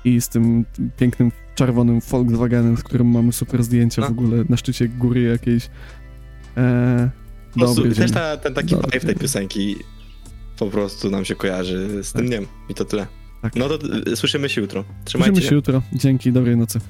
i 0.04 0.20
z 0.20 0.28
tym 0.28 0.64
pięknym 0.96 1.32
czerwonym 1.54 2.00
Volkswagenem, 2.00 2.76
z 2.76 2.82
którym 2.82 3.06
mamy 3.06 3.32
super 3.32 3.62
zdjęcia 3.62 4.02
No. 4.02 4.08
w 4.08 4.10
ogóle 4.10 4.44
na 4.48 4.56
szczycie 4.56 4.88
góry 4.88 5.22
jakiejś. 5.22 5.68
E, 6.56 7.10
Po 7.52 7.58
prostu 7.58 7.76
dobry 7.76 7.92
dzień. 7.94 8.02
też 8.04 8.12
ta, 8.12 8.36
ten 8.36 8.54
taki 8.54 8.74
Dobry 8.74 9.00
vibe 9.00 9.06
tej 9.12 9.16
piosenki 9.22 9.76
po 10.58 10.66
prostu 10.66 11.10
nam 11.10 11.24
się 11.24 11.34
kojarzy 11.34 12.04
z 12.04 12.12
tym 12.12 12.20
Tak. 12.20 12.28
dniem 12.28 12.46
i 12.68 12.74
to 12.74 12.84
tyle. 12.84 13.06
Tak. 13.42 13.56
No 13.56 13.68
to 13.68 13.78
y, 14.12 14.16
słyszymy 14.16 14.48
się 14.48 14.60
jutro. 14.60 14.84
Trzymajcie 15.04 15.32
Słyszymy 15.34 15.42
się. 15.42 15.48
się 15.48 15.54
jutro. 15.54 15.82
Dzięki, 15.92 16.32
dobrej 16.32 16.56
nocy. 16.56 16.80